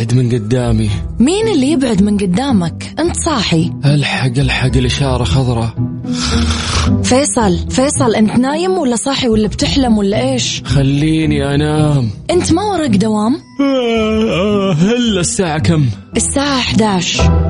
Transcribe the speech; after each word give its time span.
ابعد 0.00 0.14
من 0.14 0.32
قدامي. 0.32 0.90
مين 1.18 1.48
اللي 1.48 1.70
يبعد 1.70 2.02
من 2.02 2.18
قدامك؟ 2.18 2.94
انت 2.98 3.16
صاحي. 3.16 3.72
الحق 3.84 4.38
الحق 4.38 4.76
الإشارة 4.76 5.24
خضراء. 5.24 5.74
فيصل 7.02 7.70
فيصل 7.70 8.14
انت 8.14 8.38
نايم 8.38 8.70
ولا 8.70 8.96
صاحي 8.96 9.28
ولا 9.28 9.48
بتحلم 9.48 9.98
ولا 9.98 10.32
إيش؟ 10.32 10.62
خليني 10.64 11.54
أنام. 11.54 12.10
انت 12.30 12.52
ما 12.52 12.62
وراك 12.62 12.90
دوام؟ 12.90 13.36
هلا 14.78 15.20
الساعة 15.20 15.58
كم؟ 15.58 15.86
الساعة 16.16 16.58
11 16.58 17.22
اوف 17.22 17.49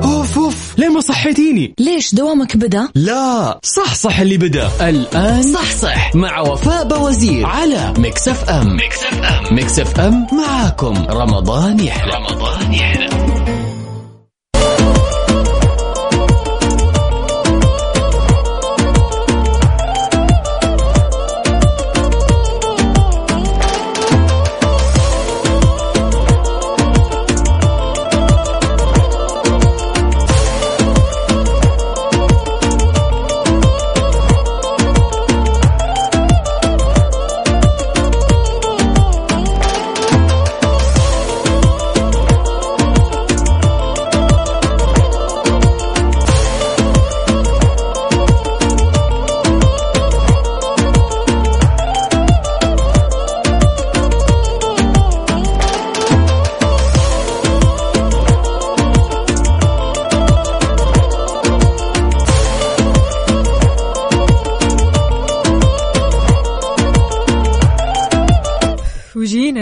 ليه 0.81 0.89
ما 0.89 1.01
صحيتيني؟ 1.01 1.73
ليش 1.79 2.15
دوامك 2.15 2.57
بدا؟ 2.57 2.87
لا 2.95 3.59
صح 3.63 3.93
صح 3.95 4.19
اللي 4.19 4.37
بدا. 4.37 4.69
الآن 4.89 5.43
صح 5.43 5.71
صح. 5.71 6.15
مع 6.15 6.39
وفاء 6.39 6.87
بوزير 6.87 7.45
على 7.45 7.93
ميكس 7.97 8.27
اف 8.27 8.49
ام. 8.49 8.75
ميكس 8.75 9.03
اف 9.03 9.21
ام. 9.23 9.55
ميكس 9.55 9.79
اف 9.79 9.99
ام 9.99 10.27
معاكم. 10.31 10.93
رمضان 11.09 11.79
يحلى. 11.79 12.13
رمضان 12.13 12.73
يحلى. 12.73 13.09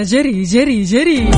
جري 0.10 0.44
جري 0.44 0.84
جري. 0.84 1.30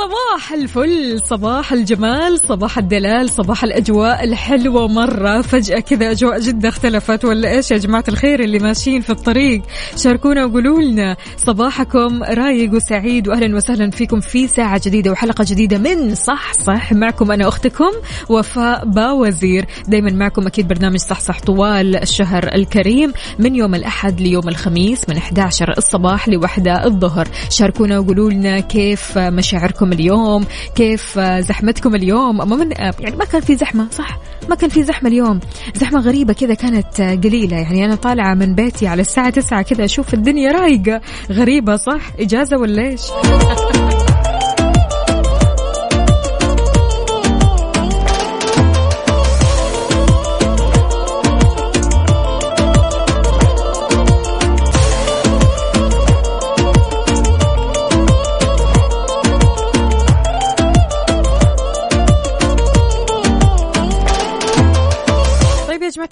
صباح 0.00 0.52
الفل 0.52 1.20
صباح 1.24 1.72
الجمال 1.72 2.38
صباح 2.38 2.78
الدلال 2.78 3.30
صباح 3.30 3.64
الأجواء 3.64 4.24
الحلوة 4.24 4.88
مرة. 4.88 5.42
فجأة 5.42 5.80
كذا 5.80 6.10
أجواء 6.10 6.40
جدة 6.40 6.68
اختلفت 6.68 7.24
ولا 7.24 7.50
إيش 7.50 7.70
يا 7.70 7.76
جماعة 7.76 8.04
الخير 8.08 8.40
اللي 8.40 8.58
ماشيين 8.58 9.00
في 9.00 9.10
الطريق؟ 9.10 9.62
شاركونا 9.96 10.44
وقولوا 10.44 10.80
لنا 10.82 11.16
صباحكم 11.36 12.22
رايق 12.22 12.74
وسعيد 12.74 13.28
وأهلا 13.28 13.56
وسهلا 13.56 13.90
فيكم 13.90 14.20
في 14.20 14.46
ساعة 14.46 14.80
جديدة 14.84 15.10
وحلقة 15.10 15.44
جديدة 15.48 15.78
من 15.78 16.14
صح 16.14 16.52
صح. 16.52 16.92
معكم 16.92 17.32
أنا 17.32 17.48
أختكم 17.48 17.90
وفاء 18.28 18.84
باوزير. 18.84 19.66
دايما 19.88 20.10
معكم 20.10 20.46
أكيد 20.46 20.68
برنامج 20.68 20.98
صح 20.98 21.20
صح 21.20 21.40
طوال 21.40 21.96
الشهر 21.96 22.54
الكريم 22.54 23.12
من 23.38 23.54
يوم 23.54 23.74
الأحد 23.74 24.20
ليوم 24.20 24.48
الخميس 24.48 25.08
من 25.08 25.16
11 25.16 25.74
الصباح 25.78 26.28
لوحدة 26.28 26.84
الظهر. 26.84 27.28
شاركونا 27.50 27.98
وقولوا 27.98 28.30
لنا 28.30 28.60
كيف 28.60 29.18
مشاعركم 29.18 29.89
اليوم 29.92 30.44
كيف 30.74 31.18
زحمتكم 31.18 31.94
اليوم؟ 31.94 32.36
ما 32.36 32.56
من 32.56 32.70
يعني 33.00 33.16
ما 33.16 33.24
كان 33.24 33.40
في 33.40 33.56
زحمة 33.56 33.86
صح؟ 33.90 34.18
ما 34.48 34.54
كان 34.54 34.70
في 34.70 34.82
زحمة 34.82 35.08
اليوم. 35.08 35.40
زحمة 35.74 36.00
غريبة 36.00 36.32
كذا 36.32 36.54
كانت 36.54 37.00
قليلة. 37.00 37.56
يعني 37.56 37.84
أنا 37.84 37.94
طالعة 37.94 38.34
من 38.34 38.54
بيتي 38.54 38.86
على 38.86 39.00
الساعة 39.00 39.30
9 39.30 39.62
كذا 39.62 39.84
أشوف 39.84 40.14
الدنيا 40.14 40.52
رايقة. 40.52 41.00
غريبة 41.30 41.76
صح؟ 41.76 42.00
إجازة 42.20 42.56
ولا 42.56 42.82
إيش؟ 42.82 43.02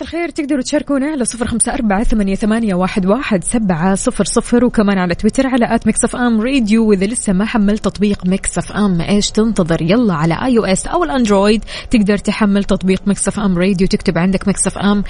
الخير. 0.02 0.28
تقدروا 0.28 0.62
تشاركونا 0.62 1.06
على 1.06 1.24
صفر 1.24 1.46
خمسة 1.46 1.74
أربعة 1.74 2.04
ثمانية, 2.04 2.74
واحد, 2.74 3.06
واحد 3.06 3.44
سبعة 3.44 3.94
صفر 3.94 4.24
صفر 4.24 4.64
وكمان 4.64 4.98
على 4.98 5.14
تويتر 5.14 5.46
على 5.46 5.74
at 5.74 5.86
Mix 5.86 6.04
FM 6.04 6.40
Radio. 6.40 6.88
وإذا 6.88 7.06
لسه 7.06 7.32
ما 7.32 7.44
حملت 7.44 7.84
تطبيق 7.84 8.26
Mix 8.26 8.58
FM 8.58 9.00
إيش 9.00 9.30
تنتظر؟ 9.30 9.82
يلا 9.82 10.14
على 10.14 10.38
iOS 10.44 10.58
أو 10.58 10.64
ال 10.64 10.86
Android 10.86 11.64
تقدر 11.90 12.18
تحمل 12.18 12.64
تطبيق 12.64 13.02
Mix 13.06 13.28
FM 13.28 13.58
Radio. 13.58 13.86
تكتب 13.86 14.18
عندك 14.18 14.48
Mix 14.48 14.66
FM 14.66 15.04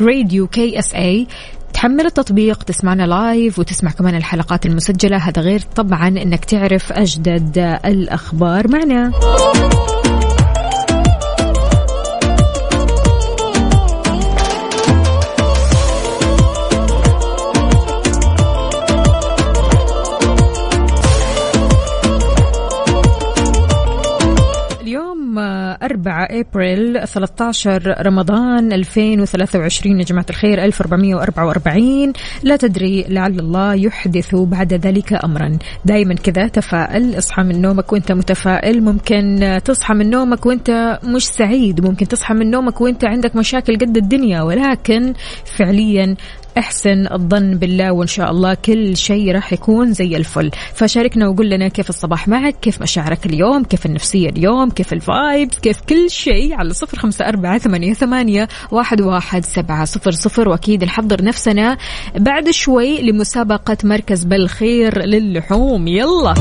Radio 0.00 0.46
KSA 0.46 1.26
تحمل 1.72 2.06
التطبيق 2.06 2.62
تسمعنا 2.62 3.02
live 3.06 3.58
وتسمع 3.58 3.90
كمان 3.90 4.14
الحلقات 4.14 4.66
المسجلة. 4.66 5.16
هذا 5.16 5.42
غير 5.42 5.60
طبعا 5.76 6.08
إنك 6.08 6.44
تعرف 6.44 6.92
أجدد 6.92 7.78
الأخبار. 7.84 8.68
معنا. 8.68 9.12
4 25.90 26.28
أبريل 26.30 27.06
13 27.06 27.94
رمضان 28.06 28.72
2023 28.72 29.98
يا 30.00 30.04
جماعة 30.04 30.26
الخير 30.30 30.64
1444 30.64 32.12
لا 32.42 32.56
تدري 32.56 33.04
لعل 33.08 33.38
الله 33.38 33.74
يحدث 33.74 34.34
بعد 34.34 34.74
ذلك 34.74 35.24
امرا. 35.24 35.58
دائما 35.84 36.14
كذا 36.14 36.48
تفائل 36.48 37.18
اصحى 37.18 37.42
من 37.42 37.62
نومك 37.62 37.92
وأنت 37.92 38.12
متفائل. 38.12 38.82
ممكن 38.82 39.58
تصحى 39.64 39.94
من 39.94 40.10
نومك 40.10 40.46
وأنت 40.46 40.98
مش 41.04 41.26
سعيد. 41.26 41.80
ممكن 41.80 42.08
تصحى 42.08 42.34
من 42.34 42.50
نومك 42.50 42.80
وأنت 42.80 43.04
عندك 43.04 43.36
مشاكل 43.36 43.74
قد 43.74 43.96
الدنيا. 43.96 44.42
ولكن 44.42 45.14
فعليا 45.44 46.16
احسن 46.58 47.06
الظن 47.12 47.54
بالله 47.54 47.92
وإن 47.92 48.06
شاء 48.06 48.30
الله 48.30 48.54
كل 48.54 48.96
شيء 48.96 49.34
راح 49.34 49.52
يكون 49.52 49.92
زي 49.92 50.16
الفل. 50.16 50.50
فشاركنا 50.74 51.28
وقول 51.28 51.50
لنا 51.50 51.68
كيف 51.68 51.88
الصباح 51.88 52.28
معك 52.28 52.54
كيف 52.62 52.82
مشاعرك 52.82 53.26
اليوم 53.26 53.64
كيف 53.64 53.86
النفسية 53.86 54.28
اليوم 54.28 54.70
كيف 54.70 54.92
الفايبس 54.92 55.58
كيف 55.58 55.80
كل 55.88 56.10
شيء 56.10 56.54
على 56.54 56.74
صفر 56.74 56.98
خمسة 56.98 57.28
أربعة 57.28 57.58
ثمانية, 57.58 57.94
ثمانية 57.94 58.48
واحد, 58.70 59.00
واحد 59.00 59.44
سبعة 59.44 59.84
صفر 59.84 60.10
صفر. 60.10 60.48
وأكيد 60.48 60.84
نحضر 60.84 61.24
نفسنا 61.24 61.78
بعد 62.16 62.50
شوي 62.50 63.02
لمسابقة 63.02 63.76
مركز 63.84 64.24
بالخير 64.24 65.04
للحوم. 65.04 65.88
يلا. 65.88 66.34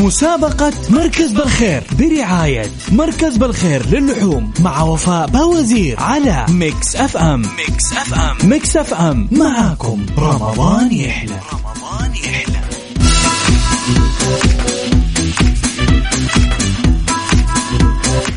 مسابقة 0.00 0.72
مركز 0.90 1.32
بالخير 1.32 1.82
برعاية 1.98 2.66
مركز 2.92 3.36
بالخير 3.36 3.86
للحوم 3.86 4.52
مع 4.60 4.82
وفاء 4.82 5.26
باوزير 5.26 6.00
على 6.00 6.46
Mix 6.48 6.96
FM. 6.96 7.42
Mix 7.42 7.92
FM. 7.92 8.48
Mix 8.50 8.76
FM. 8.76 9.28
معاكم. 9.32 10.06
رمضان 10.18 10.92
يحلى. 10.92 11.40
رمضان 11.52 12.14
يحلى. 12.14 12.60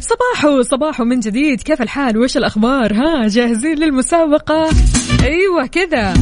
صباحو 0.01 0.62
صباحو 0.62 1.03
من 1.03 1.19
جديد. 1.19 1.62
كيف 1.62 1.81
الحال؟ 1.81 2.18
وش 2.18 2.38
الأخبار؟ 2.38 2.94
ها 2.94 3.27
جاهزين 3.27 3.77
للمسابقة؟ 3.77 4.69
أيوة 5.24 5.65
كذا. 5.65 6.13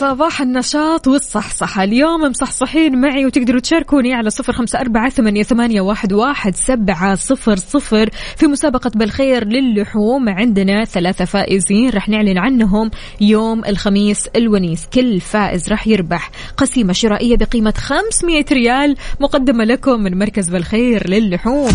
صباح 0.00 0.40
النشاط 0.40 1.08
والصحصحة. 1.08 1.84
اليوم 1.84 2.20
مصحصحين 2.20 3.00
معي 3.00 3.26
وتقدروا 3.26 3.60
تشاركوني 3.60 4.14
على 4.14 4.30
صفر 4.30 4.52
خمسة 4.52 4.80
أربعة 4.80 5.08
ثمانية, 5.08 5.80
واحد 5.80 6.56
سبعة 6.56 7.14
صفر 7.14 7.56
صفر 7.56 8.10
في 8.36 8.46
مسابقة 8.46 8.90
بالخير 8.94 9.44
للحوم. 9.44 10.28
عندنا 10.28 10.84
ثلاثة 10.84 11.24
فائزين 11.24 11.90
رح 11.90 12.08
نعلن 12.08 12.38
عنهم 12.38 12.90
يوم 13.20 13.64
الخميس 13.64 14.26
الونيس. 14.36 14.86
كل 14.86 15.20
فائز 15.20 15.68
رح 15.68 15.86
يربح 15.86 16.30
قسيمة 16.56 16.92
شرائية 16.92 17.36
بقيمة 17.36 17.74
500 17.76 18.44
ريال 18.52 18.96
مقدمة 19.20 19.64
لكم 19.64 20.00
من 20.00 20.18
مركز 20.18 20.50
بالخير 20.50 21.10
للحوم. 21.10 21.70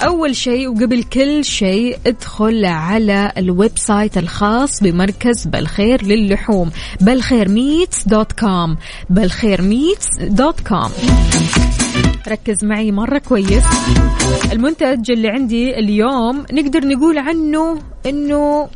أول 0.00 0.36
شيء 0.36 0.68
وقبل 0.68 1.02
كل 1.02 1.44
شيء 1.44 1.98
ادخل 2.06 2.64
على 2.64 3.32
ال 3.38 3.78
website 3.78 4.18
الخاص 4.18 4.82
بمركز 4.82 5.46
بالخير 5.46 6.04
للحوم 6.04 6.70
بالخير 7.00 7.48
Meats 7.48 8.08
dot 8.08 8.32
com 8.32 8.76
بالخير 9.10 9.62
Meats 9.62 10.06
dot 10.20 10.60
com. 10.60 10.90
ركز 12.28 12.64
معي 12.64 12.92
مرة 12.92 13.18
كويس. 13.18 13.64
المنتج 14.52 15.10
اللي 15.10 15.28
عندي 15.28 15.78
اليوم 15.78 16.44
نقدر 16.52 16.86
نقول 16.86 17.18
عنه 17.18 17.78
إنه 18.06 18.68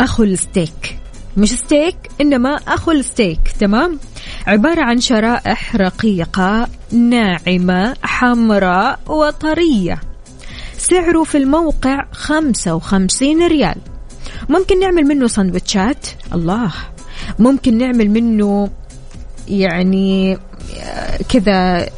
أخو 0.00 0.22
الستيك. 0.22 0.98
مش 1.36 1.52
ستيك 1.52 1.96
إنما 2.20 2.54
أخو 2.68 2.90
الستيك 2.90 3.40
تمام؟ 3.60 3.98
عبارة 4.46 4.82
عن 4.82 5.00
شرائح 5.00 5.76
رقيقة 5.76 6.68
ناعمة 6.92 7.96
حمراء 8.02 9.00
وطرية. 9.06 10.11
سعره 10.82 11.24
في 11.24 11.38
الموقع 11.38 12.04
55 12.12 13.46
ريال. 13.46 13.74
ممكن 14.48 14.80
نعمل 14.80 15.02
منه 15.02 15.26
سندوتشات؟ 15.26 16.06
الله. 16.34 16.72
ممكن 17.38 17.78
نعمل 17.78 18.10
منه 18.10 18.70
يعني 19.48 20.38
كذا 21.28 21.88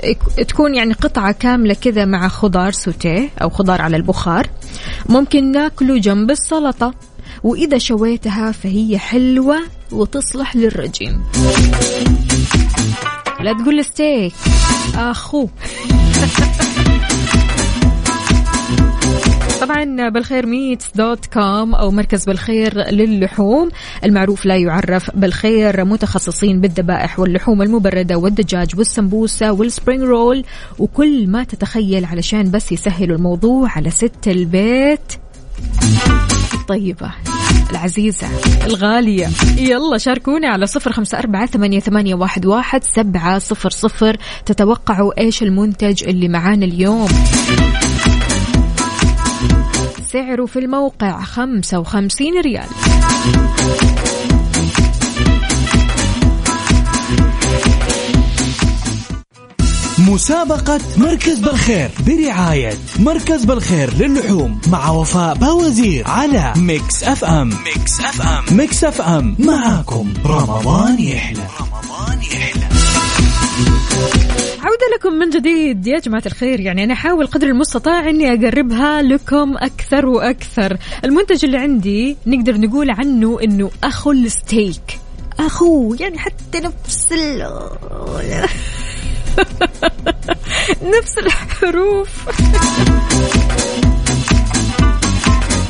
تكون 0.48 0.74
يعني 0.74 0.92
قطعة 0.92 1.32
كاملة 1.32 1.74
كذا 1.74 2.04
مع 2.04 2.28
خضار 2.28 2.72
سوتيه 2.72 3.30
أو 3.42 3.50
خضار 3.50 3.82
على 3.82 3.96
البخار. 3.96 4.46
ممكن 5.08 5.52
ناكله 5.52 5.98
جنب 5.98 6.30
السلطة. 6.30 6.94
وإذا 7.42 7.78
شويتها 7.78 8.52
فهي 8.52 8.98
حلوة 8.98 9.58
وتصلح 9.92 10.56
للرجيم. 10.56 11.22
لا 13.40 13.52
تقول 13.52 13.84
ستيك. 13.84 14.34
أخو. 14.94 15.48
طبعا 19.64 20.08
بالخير 20.08 20.46
Meats 20.46 20.90
dot 20.94 21.26
com 21.26 21.74
أو 21.74 21.90
مركز 21.90 22.24
بالخير 22.24 22.90
للحوم. 22.90 23.68
المعروف 24.04 24.46
لا 24.46 24.56
يعرف 24.56 25.10
بالخير. 25.16 25.84
متخصصين 25.84 26.60
بالذبائح 26.60 27.18
واللحوم 27.18 27.62
المبردة 27.62 28.16
والدجاج 28.16 28.78
والسمبوسة 28.78 29.52
وال 29.52 29.65
spring 29.65 30.02
roll 30.02 30.44
وكل 30.78 31.28
ما 31.28 31.44
تتخيل 31.44 32.04
علشان 32.04 32.50
بس 32.50 32.72
يسهلوا 32.72 33.16
الموضوع 33.16 33.68
على 33.70 33.90
ست 33.90 34.28
البيت. 34.28 35.12
الطيبة 36.54 37.10
العزيزة 37.70 38.26
الغالية. 38.66 39.28
يلا 39.58 39.98
شاركوني 39.98 40.46
على 40.46 40.66
صفر 40.66 40.92
خمسة 40.92 41.18
أربعة 41.18 41.46
ثمانية, 41.46 41.80
ثمانية 41.80 42.14
واحد, 42.14 42.46
واحد 42.46 42.84
سبعة 42.84 43.38
صفر 43.38 43.70
صفر. 43.70 44.16
تتوقعوا 44.46 45.20
إيش 45.20 45.42
المنتج 45.42 46.04
اللي 46.04 46.28
معانا 46.28 46.64
اليوم؟ 46.64 47.08
سعره 50.14 50.46
في 50.46 50.58
الموقع 50.58 51.20
خمسة 51.20 51.78
وخمسين 51.78 52.40
ريال. 52.40 52.66
مسابقة 59.98 60.80
مركز 60.96 61.38
بالخير 61.38 61.90
برعاية 62.06 62.72
مركز 62.98 63.44
بالخير 63.44 63.94
للحوم 63.94 64.60
مع 64.68 64.90
وفاء 64.90 65.34
باوزير 65.34 66.08
على 66.08 66.52
Mix 66.56 67.04
FM. 67.04 67.48
Mix 67.48 68.00
FM. 68.00 68.56
Mix 68.56 68.84
FM. 68.84 69.36
معاكم. 69.38 70.14
رمضان 70.26 71.00
يحلى. 71.00 71.63
عودة 74.64 74.86
لكم 74.96 75.12
من 75.12 75.30
جديد. 75.30 75.86
يا 75.86 75.98
جماعة 75.98 76.22
الخير 76.26 76.60
يعني 76.60 76.84
أنا 76.84 76.92
أحاول 76.92 77.26
قدر 77.26 77.46
المستطاع 77.46 78.08
أني 78.08 78.32
أقربها 78.32 79.02
لكم 79.02 79.56
أكثر 79.56 80.06
وأكثر. 80.06 80.76
المنتج 81.04 81.44
اللي 81.44 81.58
عندي 81.58 82.16
نقدر 82.26 82.56
نقول 82.56 82.90
عنه 82.90 83.38
أنه 83.42 83.70
أخو 83.84 84.12
الستيك. 84.12 84.98
أخوه 85.38 85.96
يعني 86.00 86.18
حتى 86.18 86.60
نفس 86.60 87.12
ال 87.12 87.48
نفس 90.98 91.18
الحروف. 91.18 92.28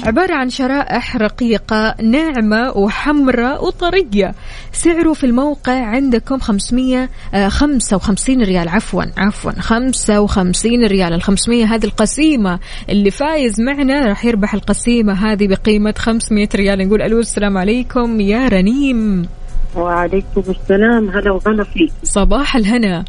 عبارة 0.07 0.35
عن 0.35 0.51
شرائح 0.51 1.17
رقيقة 1.17 1.95
ناعمة 2.03 2.71
وحمراء 2.71 3.67
وطرية. 3.67 4.35
سعره 4.73 5.13
في 5.13 5.25
الموقع 5.25 5.85
عندكم 5.85 6.39
500 6.39 7.09
55 7.49 8.41
آه، 8.41 8.45
ريال. 8.45 8.69
عفوا 8.69 9.03
عفوا 9.17 9.53
55 9.53 10.87
ريال. 10.87 11.13
ال 11.13 11.23
500 11.23 11.65
هذه 11.65 11.85
القسيمة 11.85 12.59
اللي 12.89 13.11
فايز 13.11 13.61
معنا 13.61 14.07
راح 14.07 14.25
يربح 14.25 14.55
القسيمة 14.55 15.13
هذه 15.13 15.47
بقيمة 15.47 15.95
500 15.99 16.49
ريال. 16.55 16.87
نقول 16.87 17.03
ألو 17.03 17.21
السلام 17.21 17.59
عليكم 17.59 18.21
يا 18.21 18.49
رنيم. 18.49 19.29
وعليكم 19.77 20.43
السلام. 20.49 21.11
هلا 21.11 21.33
وغلا 21.33 21.65
فيك. 21.65 21.93
صباح 22.03 22.57
الهنا. 22.57 23.05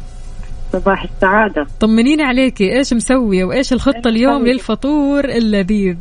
صباح 0.72 1.04
السعادة. 1.04 1.66
طمنيني 1.80 2.22
عليكي. 2.22 2.76
إيش 2.78 2.92
مسوية 2.92 3.44
وإيش 3.44 3.72
الخطة 3.72 4.08
اليوم 4.08 4.46
للفطور 4.46 5.24
اللذيذ؟ 5.24 5.96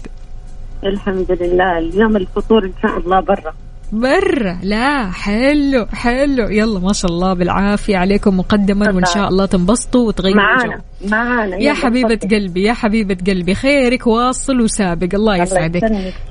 الحمد 0.83 1.31
لله. 1.31 1.77
اليوم 1.77 2.16
الفطور 2.16 2.66
إن 2.66 2.74
شاء 2.81 2.98
الله 2.98 3.19
برا. 3.19 3.54
برا؟ 3.92 4.60
لا 4.63 5.12
حلو 5.12 5.86
حلو. 5.94 6.50
يلا 6.50 6.80
ما 6.80 6.94
شاء 6.94 7.12
الله 7.12 7.33
بالعافية 7.33 7.98
عليكم 7.98 8.38
مقدما 8.38 8.92
وإن 8.92 9.06
شاء 9.06 9.27
الله 9.27 9.45
تنبسطوا 9.45 10.07
وتغيروا 10.07 10.42
معانا 10.42 10.81
معانا. 11.07 11.56
يا 11.56 11.74
حبيبة 11.74 12.19
قلبي 12.31 12.63
يا 12.63 12.74
حبيبة 12.74 13.18
قلبي 13.27 13.56
خيرك 13.56 14.07
واصل 14.07 14.62
وسابق. 14.62 15.10
الله 15.13 15.38
يسعدك. 15.38 15.83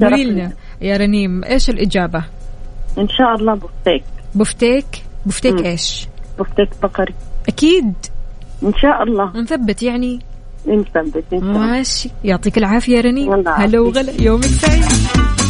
قولي 0.02 0.24
لنا 0.24 0.52
يا 0.80 0.96
رنيم 0.96 1.44
إيش 1.44 1.70
الإجابة؟ 1.70 2.24
إن 2.98 3.08
شاء 3.08 3.34
الله 3.38 3.54
بفتيك. 3.54 4.04
بفتيك؟ 4.34 4.86
بفتيك. 5.26 5.66
إيش؟ 5.66 6.06
بفتيك 6.38 6.68
بقري. 6.82 7.14
أكيد. 7.48 7.92
إن 8.62 8.72
شاء 8.74 9.02
الله. 9.02 9.40
نثبت 9.40 9.82
يعني. 9.82 10.20
نثبت 10.66 11.24
ماشي. 11.32 12.08
يعطيك 12.24 12.58
العافية 12.58 13.00
رني. 13.00 13.44
هلا 13.46 13.80
وغلا. 13.80 14.12
يومك 14.20 14.44
سعيد. 14.44 15.43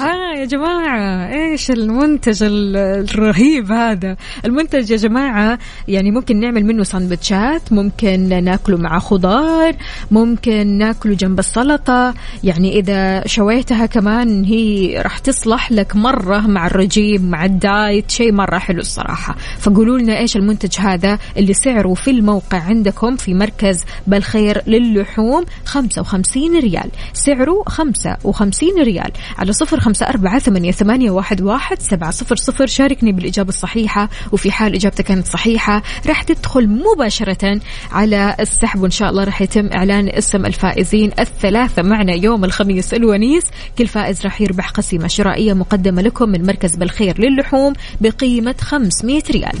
ها 0.00 0.32
يا 0.34 0.44
جماعة 0.44 1.32
إيش 1.32 1.70
المنتج 1.70 2.42
الرهيب 2.42 3.72
هذا؟ 3.72 4.16
المنتج 4.44 4.90
يا 4.90 4.96
جماعة 4.96 5.58
يعني 5.88 6.10
ممكن 6.10 6.40
نعمل 6.40 6.64
منه 6.64 6.82
سندوتشات 6.82 7.72
ممكن 7.72 8.44
ناكله 8.44 8.76
مع 8.76 8.98
خضار 8.98 9.76
ممكن 10.10 10.66
ناكله 10.66 11.14
جنب 11.14 11.38
السلطة. 11.38 12.14
يعني 12.44 12.78
إذا 12.78 13.26
شويتها 13.26 13.86
كمان 13.86 14.44
هي 14.44 14.98
راح 15.02 15.18
تصلح 15.18 15.72
لك 15.72 15.96
مرة 15.96 16.38
مع 16.38 16.66
الرجيم 16.66 17.30
مع 17.30 17.44
الدايت 17.44 18.10
شيء 18.10 18.32
مرة 18.32 18.58
حلو 18.58 18.80
الصراحة. 18.80 19.36
فقولوا 19.58 19.98
لنا 19.98 20.18
إيش 20.18 20.36
المنتج 20.36 20.80
هذا 20.80 21.18
اللي 21.36 21.52
سعره 21.52 21.94
في 21.94 22.10
الموقع 22.10 22.58
عندكم 22.58 23.16
في 23.16 23.34
مركز 23.34 23.84
بالخير 24.06 24.62
للحوم 24.66 25.44
55 25.64 26.58
ريال. 26.60 26.90
سعره 27.12 27.62
55 27.66 28.82
ريال. 28.82 29.10
على 29.38 29.52
صفر 29.52 29.80
خمسة 29.90 30.06
أربعة 30.06 30.38
ثمانية, 30.38 30.72
ثمانية 30.72 31.10
واحد, 31.10 31.42
واحد 31.42 31.82
سبعة 31.82 32.10
صفر 32.10 32.36
صفر. 32.36 32.66
شاركني 32.66 33.12
بالإجابة 33.12 33.48
الصحيحة 33.48 34.08
وفي 34.32 34.50
حال 34.52 34.74
إجابتك 34.74 35.04
كانت 35.04 35.26
صحيحة 35.26 35.82
راح 36.06 36.22
تدخل 36.22 36.68
مباشرة 36.68 37.60
على 37.92 38.36
السحب 38.40 38.82
وإن 38.82 38.90
شاء 38.90 39.10
الله 39.10 39.24
راح 39.24 39.42
يتم 39.42 39.66
إعلان 39.66 40.08
اسم 40.08 40.46
الفائزين 40.46 41.10
الثلاثة 41.18 41.82
معنا 41.82 42.12
يوم 42.12 42.44
الخميس 42.44 42.94
الونيس. 42.94 43.44
كل 43.78 43.86
فائز 43.86 44.22
راح 44.24 44.40
يربح 44.40 44.70
قسيمة 44.70 45.06
شرائية 45.06 45.52
مقدمة 45.52 46.02
لكم 46.02 46.28
من 46.28 46.46
مركز 46.46 46.76
بالخير 46.76 47.20
للحوم 47.20 47.72
بقيمة 48.00 48.54
500 48.60 49.22
ريال. 49.30 49.58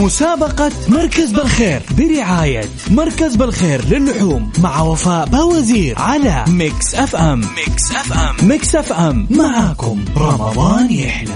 مسابقة 0.00 0.70
مركز 0.88 1.32
بالخير 1.32 1.80
برعاية 1.98 2.60
مركز 2.90 3.36
بالخير 3.36 3.80
للحوم 3.90 4.52
مع 4.62 4.82
وفاء 4.82 5.26
باوزير 5.26 5.94
على 5.98 6.44
Mix 6.48 6.94
FM 6.94 7.40
Mix 7.40 7.96
FM 7.96 8.48
Mix 8.48 8.76
FM 8.76 9.26
معاكم. 9.30 10.04
رمضان 10.16 10.90
يحلى. 10.90 11.34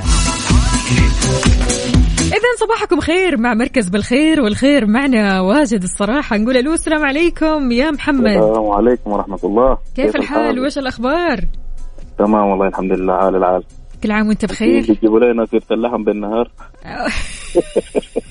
إذا 2.26 2.50
صباحكم 2.60 3.00
خير 3.00 3.36
مع 3.36 3.54
مركز 3.54 3.88
بالخير 3.88 4.40
والخير 4.40 4.86
معنا 4.86 5.40
واجد 5.40 5.82
الصراحة. 5.82 6.36
نقول 6.36 6.56
ألو 6.56 6.72
السلام 6.74 7.04
عليكم. 7.04 7.72
يا 7.72 7.90
محمد. 7.90 8.26
السلام 8.26 8.70
عليكم 8.70 9.10
ورحمة 9.10 9.40
الله. 9.44 9.78
كيف, 9.96 10.06
كيف 10.06 10.16
الحال؟ 10.16 10.60
وإيش 10.60 10.78
الأخبار؟ 10.78 11.40
تمام 12.18 12.46
والله 12.50 12.68
الحمد 12.68 12.92
لله. 12.92 13.12
عال 13.12 13.36
العال. 13.36 13.62
كل 14.02 14.12
عام 14.12 14.28
وأنت 14.28 14.44
بخير؟ 14.44 14.82
تجيبوا 14.82 15.20
لنا 15.20 15.46
سيرة 15.46 15.62
اللحم 15.70 16.04
بالنهار. 16.04 16.50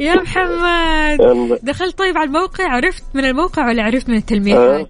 يا 0.00 0.14
محمد. 0.14 1.58
دخلت 1.62 1.98
طيب 1.98 2.18
على 2.18 2.26
الموقع 2.28 2.64
عرفت 2.68 3.04
من 3.14 3.24
الموقع 3.24 3.68
ولا 3.68 3.82
عرفت 3.82 4.08
من 4.08 4.16
التلميحات؟ 4.16 4.80
أه. 4.80 4.86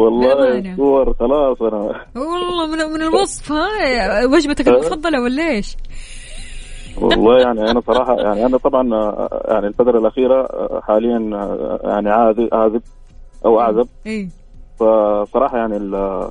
والله 0.00 0.76
صور 0.76 1.14
خلاص 1.14 1.62
أنا. 1.62 2.06
والله 2.16 2.66
من 2.66 2.78
من 2.92 3.02
الوصف 3.02 3.52
ها 3.52 4.24
وجبتك 4.26 4.68
المفضلة 4.68 5.22
ولا 5.22 5.48
إيش؟ 5.48 5.76
والله 7.00 7.38
يعني 7.42 7.70
أنا 7.70 7.80
صراحة 7.80 8.16
يعني 8.20 8.46
أنا 8.46 8.56
طبعا 8.58 8.82
يعني 9.48 9.66
الفترة 9.66 9.98
الأخيرة 9.98 10.46
حاليا 10.82 11.18
يعني 11.84 12.10
عازب 12.10 12.48
عازب 12.52 12.82
أو 13.46 13.60
أعزب. 13.60 13.88
اي 14.06 14.28
فصراحة 14.80 15.56
يعني 15.58 15.76
ال- 15.76 16.30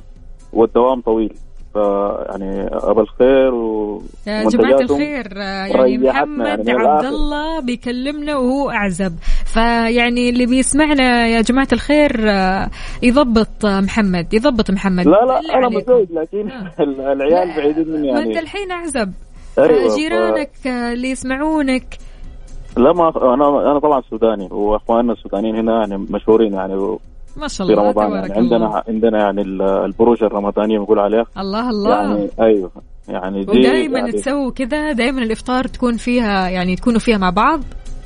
والدوام 0.52 1.00
طويل. 1.00 1.34
فيعني 1.74 2.66
ابى 2.72 3.00
الخير 3.00 3.54
و 3.54 4.02
يا 4.26 4.44
جماعة 4.48 4.70
منتجاتهم 4.70 5.00
الخير 5.00 5.32
آه، 5.36 5.66
يعني 5.66 5.96
ريحتنا 5.96 6.24
محمد 6.24 6.68
يعني 6.68 6.88
عبد. 6.88 7.04
الله 7.04 7.60
بيكلمنا 7.60 8.36
وهو 8.36 8.70
أعزب 8.70 9.12
فيعني 9.46 10.28
اللي 10.30 10.46
بيسمعنا 10.46 11.26
يا 11.26 11.40
جماعة 11.40 11.68
الخير 11.72 12.30
آه، 12.30 12.70
يضبط 13.02 13.64
آه، 13.64 13.80
محمد 13.80 14.34
يضبط 14.34 14.70
محمد 14.70 15.06
لا 15.06 15.24
لا 15.24 15.40
أنا. 15.58 15.68
متزوج 15.68 16.06
لكن 16.12 16.50
آه. 16.50 16.72
العيال 17.12 17.56
بعيدين 17.56 17.88
مني 17.88 18.12
ما 18.12 18.18
انت 18.18 18.26
يعني 18.26 18.38
الحين 18.38 18.70
أعزب 18.70 19.12
أيوة، 19.58 19.88
ف- 19.88 19.96
جيرانك 19.96 20.50
آه، 20.66 20.92
اللي 20.92 21.10
يسمعونك 21.10 21.96
لا 22.76 22.92
ما 22.92 23.34
أنا 23.34 23.70
أنا 23.70 23.78
طبعا 23.78 24.02
سوداني 24.10 24.48
وأخواننا 24.50 25.12
السودانيين 25.12 25.56
هنا 25.56 25.78
يعني 25.78 26.06
مشهورين 26.10 26.52
يعني 26.52 26.96
ما 27.40 27.48
شاء 27.48 27.66
في 27.66 27.72
الله 27.72 27.82
رمضان 27.84 28.08
تبارك 28.08 28.30
يعني. 28.30 28.40
عندنا 28.42 28.56
الله 28.66 28.82
عندنا 28.88 29.18
يعني 29.18 29.42
ال- 29.42 29.62
البروج 29.62 30.24
الرمضانيه 30.24 30.78
بنقول 30.78 30.98
عليها 30.98 31.24
الله 31.38 31.70
الله. 31.70 31.90
يعني 31.96 32.28
أيوه. 32.40 32.70
يعني 33.08 33.44
دي 33.44 33.50
ودائما 33.58 33.98
يعني 33.98 34.12
تسووا 34.12 34.50
كذا 34.50 34.92
دائما 34.92 35.22
الإفطار 35.22 35.64
تكون 35.64 35.96
فيها 35.96 36.48
يعني 36.48 36.76
تكونوا 36.76 37.00
فيها 37.00 37.18
مع 37.18 37.30
بعض؟ 37.30 37.60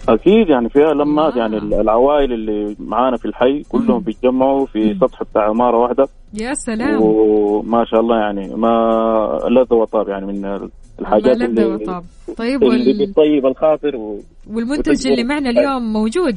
أكيد 0.08 0.48
يعني 0.48 0.68
فيها 0.68 0.94
لمات 0.94 1.34
آه. 1.34 1.38
يعني 1.38 1.56
ال- 1.58 1.74
العوائل 1.74 2.32
اللي 2.32 2.76
معانا 2.78 3.16
في 3.16 3.24
الحي 3.24 3.62
كلهم 3.68 3.98
بيتجمعوا 4.00 4.66
في 4.66 4.94
سطح 5.00 5.22
بتاع 5.22 5.48
عمارة 5.48 5.78
واحدة. 5.78 6.04
يا 6.34 6.54
سلام. 6.54 7.02
وما 7.02 7.84
شاء 7.84 8.00
الله 8.00 8.16
يعني 8.16 8.54
ما 8.54 8.68
لذ 9.50 9.74
وطاب 9.74 10.08
يعني 10.08 10.26
من 10.26 10.68
الحاجات 11.00 11.36
اللي 11.36 11.64
وطاب. 11.64 12.02
طيب 12.36 12.62
اللي 12.62 12.90
وال... 12.92 13.06
بتطيب 13.06 13.46
الخاطر 13.46 13.96
و... 13.96 14.20
والمنتج 14.54 15.06
اللي 15.06 15.24
معنا 15.24 15.50
اليوم 15.50 15.92
موجود؟ 15.92 16.36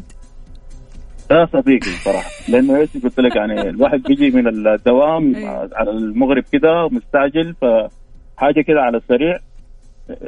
ده 1.29 1.45
صديقي 1.53 1.91
صراحة. 2.05 2.29
لأنه 2.49 2.77
إيش 2.77 2.89
قلت 3.03 3.19
لك 3.19 3.35
يعني 3.35 3.69
الواحد 3.69 4.03
بيجي 4.03 4.31
من 4.31 4.47
الدوام 4.47 5.35
أيوة. 5.35 5.69
على 5.73 5.91
المغرب 5.91 6.43
كده 6.51 6.87
مستعجل 6.91 7.55
فحاجة 7.61 8.61
كده 8.67 8.81
على 8.81 8.97
السريع 8.97 9.39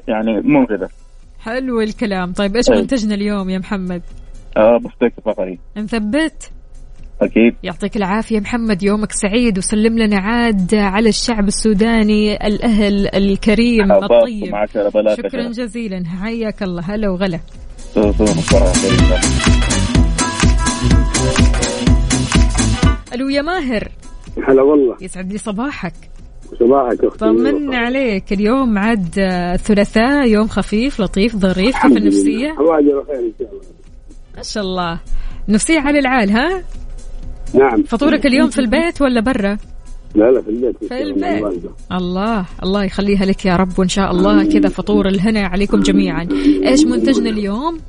يعني 0.07 0.41
منغذه 0.41 0.89
حلو 1.39 1.81
الكلام. 1.81 2.33
طيب 2.33 2.55
إيش 2.55 2.69
أيوة. 2.69 2.81
منتجنا 2.81 3.15
اليوم 3.15 3.49
يا 3.49 3.59
محمد؟ 3.59 4.01
آه 4.57 4.77
بفتك 4.77 5.13
فقري 5.25 5.59
نثبت؟ 5.77 6.51
أكيد. 7.21 7.55
يعطيك 7.63 7.97
العافية 7.97 8.39
محمد. 8.39 8.83
يومك 8.83 9.11
سعيد 9.11 9.57
وسلم 9.57 9.99
لنا 9.99 10.17
عاد 10.19 10.75
على 10.75 11.09
الشعب 11.09 11.47
السوداني 11.47 12.47
الأهل 12.47 13.15
الكريم 13.15 13.91
الطيب. 13.91 14.65
شكرا 15.17 15.49
جزيلا. 15.49 16.03
حياك 16.21 16.63
الله. 16.63 16.81
هلا 16.81 17.09
وغلا. 17.09 17.39
ألو 23.13 23.29
يا 23.29 23.41
ماهر. 23.41 23.87
هلا 24.47 24.61
والله. 24.61 24.95
يسعد 25.01 25.31
لي 25.31 25.37
صباحك. 25.37 25.93
صباحك 26.59 27.03
أختي. 27.03 27.19
طمنا 27.19 27.77
عليك. 27.77 28.33
اليوم 28.33 28.77
عاد 28.77 29.15
آه، 29.19 29.55
ثلاثاء 29.55 30.27
يوم 30.27 30.47
خفيف 30.47 30.99
لطيف 30.99 31.35
ظريف 31.35 31.75
كيف 31.77 31.91
لله. 31.91 32.55
حواجر 32.55 33.03
خير 33.07 33.19
إن 33.19 33.33
شاء 33.39 33.49
الله. 33.51 33.61
ما 34.37 34.43
شاء 34.43 34.63
الله. 34.63 34.99
نفسية 35.49 35.79
على 35.79 35.99
العال 35.99 36.31
ها؟ 36.31 36.63
نعم. 37.53 37.83
فطورك 37.83 38.25
اليوم 38.25 38.49
في 38.49 38.59
البيت 38.59 39.01
ولا 39.01 39.21
برا؟ 39.21 39.57
لا 40.15 40.31
لا 40.31 40.41
في 40.41 40.49
البيت. 40.49 40.83
في 40.83 41.01
البيت. 41.03 41.71
الله 41.91 42.45
الله 42.63 42.83
يخليها 42.83 43.25
لك 43.25 43.45
يا 43.45 43.55
رب 43.55 43.79
وإن 43.79 43.87
شاء 43.87 44.11
الله 44.11 44.43
كذا 44.43 44.69
فطور 44.69 45.07
الهنا 45.07 45.47
عليكم 45.47 45.79
جميعا. 45.79 46.27
إيش 46.65 46.85
منتجنا 46.85 47.29
اليوم؟ 47.29 47.79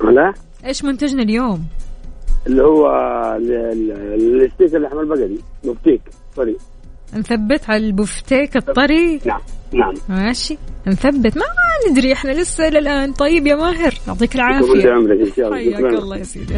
لا 0.00 0.32
إيش 0.66 0.84
منتجنا 0.84 1.22
اليوم؟ 1.22 1.64
اللي 2.46 2.62
هو 2.62 2.86
ال- 3.36 3.52
ال- 3.52 4.44
الستيك 4.44 4.74
اللحم 4.74 4.98
البقري 5.00 5.38
بفتيك 5.64 6.00
سوري 6.36 6.56
نثبت 7.16 7.70
على 7.70 7.86
البفتيك 7.86 8.56
الطري؟ 8.56 9.20
نعم 9.24 9.40
نعم. 9.72 9.94
ماشي. 10.08 10.58
نثبت. 10.86 11.36
ما 11.36 11.42
ندري 11.90 12.12
إحنا 12.12 12.30
لسه 12.30 12.68
إلى 12.68 12.78
الآن. 12.78 13.12
طيب 13.12 13.46
يا 13.46 13.54
ماهر 13.54 13.94
يعطيك 14.08 14.34
العافية. 14.34 14.90
عمرك 14.92 15.20
إن 15.20 15.32
شاء 15.36 15.46
الله. 15.46 15.56
حياك. 15.56 15.84
الله 16.02 16.16
يا 16.16 16.22
سيدي. 16.22 16.54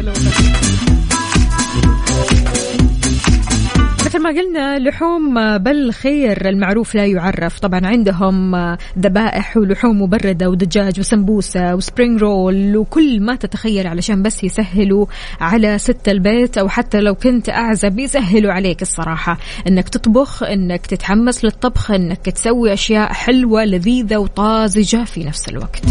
مثل 4.17 4.23
ما 4.23 4.29
قلنا 4.29 4.79
لحوم 4.79 5.57
بالخير 5.57 6.49
المعروف 6.49 6.95
لا 6.95 7.05
يعرف. 7.05 7.59
طبعا 7.59 7.87
عندهم 7.87 8.55
ذبائح 8.99 9.57
ولحوم 9.57 10.01
مبردة 10.01 10.49
ودجاج 10.49 10.99
وسمبوسة 10.99 11.75
و 11.75 11.82
spring 11.82 12.21
roll 12.21 12.77
وكل 12.77 13.21
ما 13.21 13.35
تتخيل 13.35 13.87
علشان 13.87 14.23
بس 14.23 14.43
يسهلوا 14.43 15.05
على 15.41 15.77
ست 15.77 16.09
البيت 16.09 16.57
أو 16.57 16.69
حتى 16.69 17.01
لو 17.01 17.15
كنت 17.15 17.49
أعزب 17.49 17.99
يسهلوا 17.99 18.53
عليك 18.53 18.81
الصراحة. 18.81 19.37
أنك 19.67 19.89
تطبخ 19.89 20.43
أنك 20.43 20.85
تتحمس 20.85 21.45
للطبخ 21.45 21.91
أنك 21.91 22.29
تسوي 22.29 22.73
أشياء 22.73 23.13
حلوة 23.13 23.65
لذيذة 23.65 24.17
وطازجة 24.17 25.03
في 25.03 25.23
نفس 25.23 25.49
الوقت. 25.49 25.81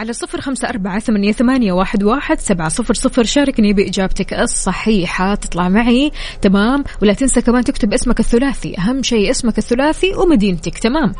على 0.00 0.12
صفر 0.12 0.40
خمسة 0.40 0.68
أربعة 0.68 0.98
ثمانية, 0.98 1.32
ثمانية 1.32 1.72
واحد, 1.72 2.02
واحد 2.02 2.40
سبعة 2.40 2.68
صفر 2.68 2.94
صفر. 2.94 3.24
شاركني 3.24 3.72
بإجابتك 3.72 4.34
الصحيحة. 4.34 5.34
تطلع 5.34 5.68
معي. 5.68 6.12
تمام. 6.42 6.84
ولا 7.02 7.12
تنسى 7.12 7.42
كمان 7.42 7.64
تكتب 7.64 7.92
اسمك 7.92 8.20
الثلاثي. 8.20 8.78
أهم 8.78 9.02
شيء 9.02 9.30
اسمك 9.30 9.58
الثلاثي 9.58 10.14
ومدينتك. 10.14 10.78
تمام. 10.78 11.12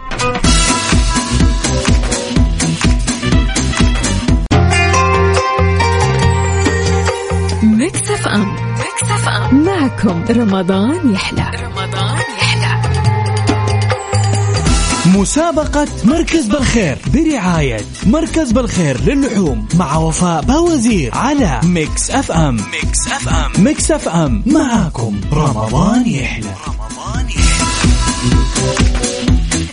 أم. 7.63 7.77
Mix 7.79 8.11
FM. 8.11 9.65
معكم 9.65 10.25
رمضان 10.31 11.13
يحلى. 11.13 11.43
رمضان 11.43 11.70
مسابقة 15.21 15.89
مركز 16.05 16.47
بالخير 16.47 16.99
برعاية 17.15 17.81
مركز 18.07 18.53
بالخير 18.53 19.01
للحوم 19.01 19.69
مع 19.75 19.97
وفاء 19.97 20.43
باوزير 20.43 21.15
على 21.15 21.61
Mix 21.65 22.11
FM. 22.11 22.57
Mix 22.57 23.09
FM. 23.13 23.65
Mix 23.65 23.91
FM. 23.91 24.43
معاكم. 24.47 25.21
رمضان 25.33 26.07
يحلى. 26.07 26.70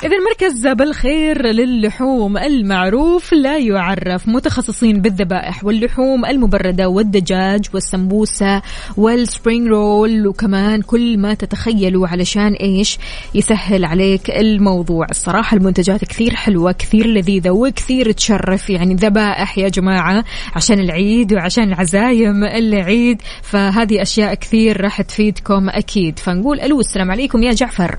إذا 0.04 0.18
المركز 0.18 0.68
بالخير 0.68 1.48
للحوم 1.48 2.38
المعروف 2.38 3.34
لا 3.34 3.58
يعرف 3.58 4.28
متخصصين 4.28 5.02
بالذبائح 5.02 5.66
واللحوم 5.66 6.26
المبردة 6.26 6.90
والدجاج 6.90 7.66
والسمبوسة 7.74 8.62
وال 8.98 9.15
spring 9.15 9.68
roll 9.68 10.28
وكمان 10.28 10.82
كل 10.82 11.18
ما 11.18 11.34
تتخيلوا 11.34 12.08
علشان 12.08 12.54
إيش؟ 12.54 12.98
يسهل 13.36 13.86
عليك 13.86 14.30
الموضوع. 14.30 15.06
الصراحة 15.10 15.58
المنتجات 15.58 16.06
كثير 16.06 16.36
حلوة 16.36 16.72
كثير 16.72 17.08
لذيذة 17.08 17.50
وكثير 17.50 18.12
تشرف. 18.12 18.70
يعني 18.70 18.96
ذبائح 18.96 19.58
يا 19.58 19.70
جماعة 19.70 20.24
عشان 20.56 20.80
العيد 20.80 21.34
وعشان 21.34 21.74
عزايم 21.74 22.44
العيد 22.44 23.22
فهذه 23.42 24.02
أشياء 24.02 24.34
كثير 24.34 24.82
راح 24.82 25.02
تفيدكم 25.02 25.70
أكيد. 25.70 26.20
فنقول 26.20 26.60
ألو 26.60 26.80
السلام 26.80 27.12
عليكم 27.12 27.44
يا 27.44 27.52
جعفر. 27.52 27.98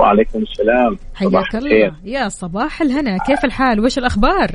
وعليكم 0.00 0.42
السلام. 0.42 0.98
حياك. 1.14 1.54
الله. 1.54 1.92
يا 2.04 2.28
صباح 2.28 2.82
الهنا. 2.82 3.18
كيف 3.26 3.44
الحال؟ 3.44 3.80
وش 3.84 3.98
الأخبار؟ 3.98 4.48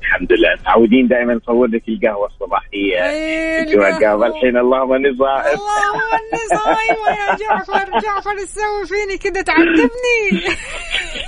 الحمد 0.00 0.32
لله. 0.32 0.54
متعودين 0.60 1.08
دائما 1.08 1.34
نصور 1.34 1.66
لك 1.66 1.82
القهوة 1.88 2.26
الصباحية. 2.26 3.04
أي 3.10 3.60
انت 3.60 3.74
والقهوه 3.74 4.26
الحين 4.26 4.56
اللهم 4.56 4.92
اني 4.92 5.08
اللهم 5.08 6.00
اني 6.18 6.42
صايمة 6.48 7.10
يا 7.20 7.36
جعفر. 7.36 7.98
جعفر 8.02 8.36
تسوي 8.36 8.86
فيني 8.86 9.18
كذا 9.18 9.42
تعذبني. 9.42 10.54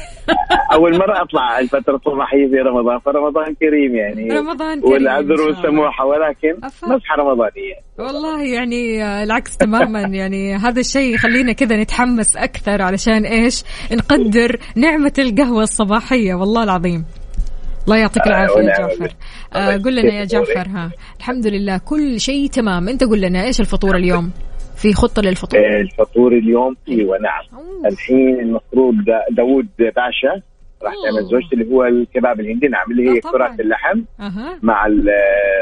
اول 0.75 0.99
مرة 0.99 1.23
أطلع 1.23 1.59
الفترة 1.59 1.97
الصباحيه 1.97 2.47
في 2.49 2.57
رمضان 2.57 2.99
فرمضان 2.99 3.55
كريم 3.55 3.95
يعني. 3.95 4.39
رمضان 4.39 4.81
كريم 4.81 4.93
والعذر. 4.93 5.41
والسموحه 5.43 6.05
ولكن. 6.07 6.55
مسحه 6.65 7.17
رمضانية. 7.19 7.75
والله 7.99 8.43
يعني 8.43 9.05
آه، 9.05 9.23
العكس 9.23 9.57
تماما. 9.57 10.01
يعني 10.21 10.55
هذا 10.55 10.81
الشيء 10.81 11.15
يخلينا 11.15 11.53
كذا 11.53 11.77
نتحمس 11.77 12.37
أكثر 12.37 12.83
علشان 12.83 13.25
إيش؟ 13.25 13.65
نقدر 13.93 14.57
نعمة 14.77 15.13
القهوة 15.19 15.63
الصباحية. 15.63 16.35
والله 16.35 16.63
العظيم. 16.63 17.05
الله 17.85 17.97
يعطيك 17.97 18.23
آه، 18.23 18.29
العافية 18.29 18.61
يا 18.61 18.79
جعفر. 18.79 19.15
آه 19.55 19.77
قل 19.77 19.97
لنا 19.97 20.15
يا. 20.15 20.25
جعفر 20.25 20.69
ها. 20.69 20.91
الحمد 21.19 21.47
لله. 21.47 21.79
كل 21.79 22.21
شيء 22.21 22.49
تمام. 22.49 22.89
أنت 22.89 23.05
قل 23.05 23.21
لنا 23.21 23.45
إيش 23.45 23.61
الفطور 23.61 23.97
اليوم؟ 23.97 24.31
في 24.83 24.93
خطة 24.93 25.23
للفطور؟ 25.23 25.61
آه، 25.61 25.81
الفطور 25.81 26.33
اليوم 26.33 26.77
أيوه 26.89 27.19
نعم 27.19 27.43
أوه. 27.61 27.89
الحين 27.89 28.41
المفروض 28.41 28.95
دا- 29.07 29.25
داوود 29.31 29.67
باشا 29.79 30.43
راح. 30.83 30.93
تعمل 31.05 31.25
زوجتي 31.31 31.55
اللي 31.55 31.75
هو 31.75 31.85
الكباب 31.85 32.41
الهندي 32.41 32.69
نعم 32.69 32.91
اللي 32.91 33.11
هي 33.11 33.19
آه،. 33.19 33.31
كرات 33.31 33.61
اللحم 33.61 34.01
أها. 34.21 34.59
مع 34.63 34.87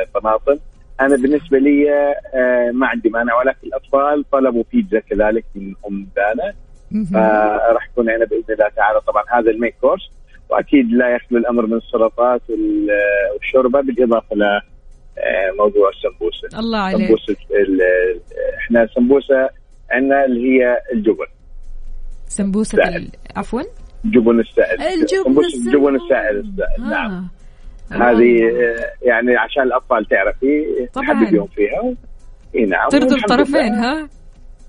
الطماطم 0.06 0.56
أنا 1.00 1.16
بالنسبة 1.16 1.58
لي 1.58 1.90
آه، 2.34 2.70
ما 2.74 2.86
عندي 2.86 3.08
مانع 3.08 3.34
ولكن 3.38 3.66
الأطفال 3.66 4.24
طلبوا 4.32 4.64
بيتزا 4.72 4.98
كذلك 5.00 5.44
من 5.54 5.74
أم 5.88 6.06
دانا. 6.16 6.52
فراح 7.12 7.88
يكون 7.92 8.10
عندنا 8.10 8.26
بإذن 8.26 8.44
الله 8.54 8.68
تعالى 8.76 9.00
طبعا 9.06 9.22
هذا 9.28 9.50
المين 9.50 9.72
كورس. 9.80 10.10
وأكيد 10.50 10.90
لا 10.92 11.08
يخلو 11.14 11.38
الأمر 11.38 11.66
من 11.66 11.76
السلطات 11.76 12.40
وال- 12.50 12.88
والشوربة 13.34 13.80
بالإضافة 13.80 14.36
موضوع 15.58 15.90
السمبوسة 15.90 16.58
الله 16.58 16.78
عليك 16.78 17.00
سمبوسة 17.06 17.36
ال- 17.50 18.20
إحنا 18.58 18.86
سمبوسة 18.94 19.48
عندنا 19.90 20.24
اللي 20.24 20.40
هي 20.60 20.78
الجبن. 20.92 21.26
ال... 22.96 23.10
عفوا 23.36 23.62
جبن 24.04 24.40
السائل 24.40 24.82
الجبن 24.82 25.24
سمبوسة 25.24 25.46
السائل. 25.48 25.76
الجبن 25.76 25.94
السائل 25.96 26.36
السائل. 26.38 26.90
نعم 26.90 27.28
آه. 27.92 27.94
هذه 27.94 28.42
آه، 28.44 28.92
يعني 29.02 29.36
عشان 29.36 29.62
الأطفال 29.62 30.04
تعرفي. 30.08 30.64
نحببهم 30.96 31.46
فيها 31.46 31.94
إي 32.54 32.64
نعم 32.64 32.88
ترضي 32.88 33.14
الطرفين. 33.16 33.74
ها 33.74 34.08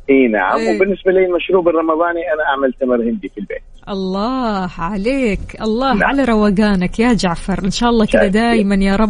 إي 0.09 0.27
نعم 0.27 0.57
إيه. 0.57 0.75
وبالنسبة 0.75 1.11
لي 1.11 1.25
المشروب 1.25 1.67
الرمضاني 1.67 2.19
أنا 2.33 2.43
أعمل 2.49 2.73
تمر 2.73 3.09
هندي 3.09 3.29
في 3.29 3.37
البيت 3.37 3.61
الله 3.89 4.69
عليك 4.79 5.61
الله 5.61 5.93
نعم. 5.93 6.03
على 6.03 6.23
روقانك 6.23 6.99
يا 6.99 7.13
جعفر 7.13 7.65
إن 7.65 7.71
شاء 7.71 7.89
الله 7.89 8.05
كذا. 8.05 8.27
دائما 8.27 8.75
يا 8.75 8.95
رب 8.95 9.09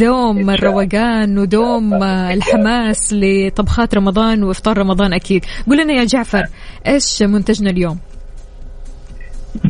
دوم 0.00 0.50
الروقان 0.50 1.38
ودوم. 1.38 1.94
الحماس 2.04 3.14
لطبخات 3.14 3.94
رمضان 3.94 4.42
وإفطار 4.42 4.78
رمضان 4.78 5.12
أكيد 5.12 5.44
قول 5.66 5.78
لنا 5.78 5.92
يا 5.92 6.04
جعفر 6.04 6.44
إيش 6.86 7.22
منتجنا 7.22 7.70
اليوم 7.70 7.98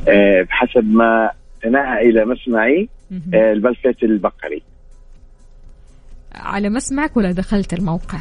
آه، 0.08 0.42
بحسب 0.48 0.84
ما 0.84 1.30
انتهى 1.64 2.08
إلى 2.10 2.24
مسمعي. 2.24 2.88
آه، 3.34 3.52
البلفت 3.52 4.02
البقري 4.02 4.62
على 6.34 6.68
مسمعك 6.70 7.16
ولا 7.16 7.32
دخلت 7.32 7.72
الموقع 7.72 8.18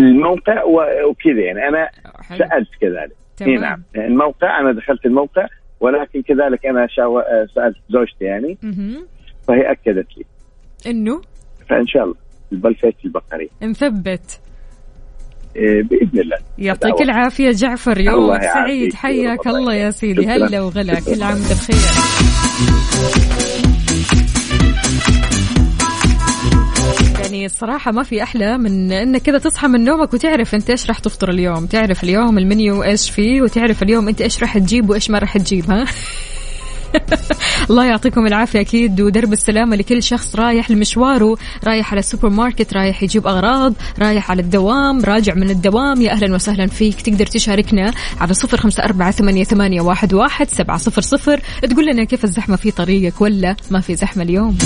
الموقع 0.00 0.64
وكذا 1.08 1.40
يعني 1.40 1.68
أنا 1.68 1.88
حلو. 2.22 2.38
سألت 2.38 2.68
كذلك 2.80 3.12
إي 3.40 3.56
تمام. 3.56 3.60
نعم 3.60 3.82
الموقع 4.06 4.60
أنا 4.60 4.72
دخلت 4.72 5.06
الموقع 5.06 5.46
ولكن 5.80 6.22
كذلك 6.22 6.66
أنا 6.66 6.86
شاو... 6.90 7.22
سألت 7.54 7.76
زوجتي 7.90 8.24
يعني 8.24 8.58
مهم. 8.62 9.06
فهي 9.48 9.72
أكدت 9.72 10.06
لي 10.18 10.24
إنه 10.90 11.20
فإن 11.70 11.86
شاء 11.86 12.04
الله 12.04 12.14
البلفت 12.52 12.94
البقري 13.04 13.50
نثبت 13.62 14.40
آه، 15.56 15.82
بإذن 15.82 16.20
الله 16.20 16.36
يعطيك 16.58 16.90
دعوة. 16.90 17.02
العافية 17.02 17.50
جعفر 17.50 18.00
يومك. 18.00 18.42
سعيد 18.42 18.94
حياك 18.94 19.46
الله 19.46 19.74
يا. 19.74 19.90
سيدي. 19.90 20.26
هلا 20.26 20.60
وغلا. 20.60 20.94
كل 20.94 21.22
عام 21.22 21.38
بخير 21.38 23.43
يعني 27.24 27.46
الصراحة 27.46 27.92
ما 27.92 28.02
في 28.02 28.22
أحلى 28.22 28.58
من 28.58 28.92
إنك 28.92 29.22
كذا 29.22 29.38
تصحى 29.38 29.68
من 29.68 29.84
نومك 29.84 30.14
وتعرف 30.14 30.54
أنت 30.54 30.70
إيش 30.70 30.86
راح 30.86 30.98
تفطر 30.98 31.30
اليوم. 31.30 31.66
تعرف 31.66 32.04
اليوم 32.04 32.38
المنيو 32.38 32.82
إيش 32.82 33.10
فيه 33.10 33.42
وتعرف 33.42 33.82
اليوم 33.82 34.08
أنت 34.08 34.20
إيش 34.20 34.40
راح 34.40 34.58
تجيب 34.58 34.90
وإيش 34.90 35.10
ما 35.10 35.18
راح 35.18 35.38
تجيب 35.38 35.70
ها؟ 35.70 35.84
الله 37.70 37.84
يعطيكم 37.84 38.26
العافية 38.26 38.60
أكيد 38.60 39.00
ودرب 39.00 39.32
السلامة 39.32 39.76
لكل 39.76 40.02
شخص 40.02 40.36
رايح 40.36 40.70
لمشواره 40.70 41.36
رايح 41.64 41.92
على 41.92 41.98
السوبر 41.98 42.28
ماركت 42.28 42.74
رايح 42.74 43.02
يجيب 43.02 43.26
أغراض 43.26 43.74
رايح 43.98 44.30
على 44.30 44.42
الدوام 44.42 45.04
راجع 45.04 45.34
من 45.34 45.50
الدوام 45.50 46.00
يا 46.00 46.12
أهلا 46.12 46.34
وسهلا 46.34 46.66
فيك. 46.66 47.00
تقدر 47.00 47.26
تشاركنا 47.26 47.92
على 48.20 48.34
صفر 48.34 48.56
خمسة 48.56 48.84
أربعة 48.84 49.10
ثمانية, 49.10 49.44
ثمانية 49.44 49.80
واحد, 49.80 50.14
واحد 50.14 50.48
سبعة 50.48 50.76
صفر 50.76 51.02
صفر. 51.02 51.40
تقول 51.62 51.86
لنا 51.86 52.04
كيف 52.04 52.24
الزحمة 52.24 52.56
في 52.56 52.70
طريقك 52.70 53.20
ولا 53.20 53.56
ما 53.70 53.80
في 53.80 53.94
زحمة 53.94 54.22
اليوم؟ 54.22 54.58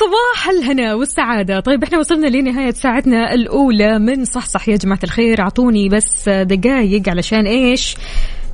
صباح 0.00 0.48
الهنا 0.48 0.94
والسعادة. 0.94 1.60
طيب 1.60 1.82
إحنا 1.82 1.98
وصلنا 1.98 2.26
لنهاية 2.26 2.70
ساعتنا 2.70 3.34
الأولى 3.34 3.98
من 3.98 4.24
صحصح. 4.24 4.68
يا 4.68 4.76
جماعة 4.76 4.98
الخير 5.04 5.40
أعطوني 5.40 5.88
بس 5.88 6.28
دقايق 6.28 7.08
علشان 7.08 7.46
إيش؟ 7.46 7.96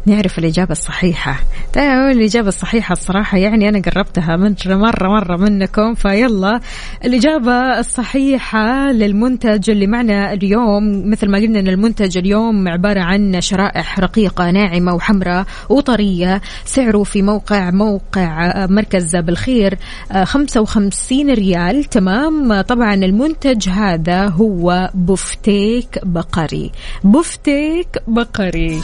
نعرف 0.06 0.38
الإجابة 0.38 0.72
الصحيحة. 0.72 1.40
طيب 1.74 2.16
الإجابة 2.16 2.48
الصحيحة 2.48 2.92
الصراحة 2.92 3.38
يعني 3.38 3.68
أنا 3.68 3.82
قربتها 3.82 4.36
من 4.36 4.54
مرة 4.66 5.08
مرة 5.08 5.36
منكم 5.36 5.94
فيلا. 5.94 6.60
الإجابة 7.04 7.78
الصحيحة 7.78 8.92
للمنتج 8.92 9.70
اللي 9.70 9.86
معنا 9.86 10.32
اليوم 10.32 11.10
مثل 11.10 11.30
ما 11.30 11.38
قلنا 11.38 11.60
أن 11.60 11.68
المنتج 11.68 12.18
اليوم 12.18 12.68
عبارة 12.68 13.00
عن 13.00 13.40
شرائح 13.40 14.00
رقيقة 14.00 14.50
ناعمة 14.50 14.94
وحمراء 14.94 15.46
وطرية. 15.68 16.40
سعره 16.64 17.02
في 17.02 17.22
موقع 17.22 17.70
موقع 17.70 18.66
مركز 18.66 19.16
بالخير 19.16 19.78
55 20.24 21.30
ريال. 21.30 21.84
تمام؟ 21.84 22.60
طبعا 22.60 22.94
المنتج 22.94 23.68
هذا 23.68 24.26
هو 24.26 24.90
بفتيك 24.94 25.98
بقري. 26.02 26.72
بفتيك 27.04 27.88
بقري. 28.08 28.80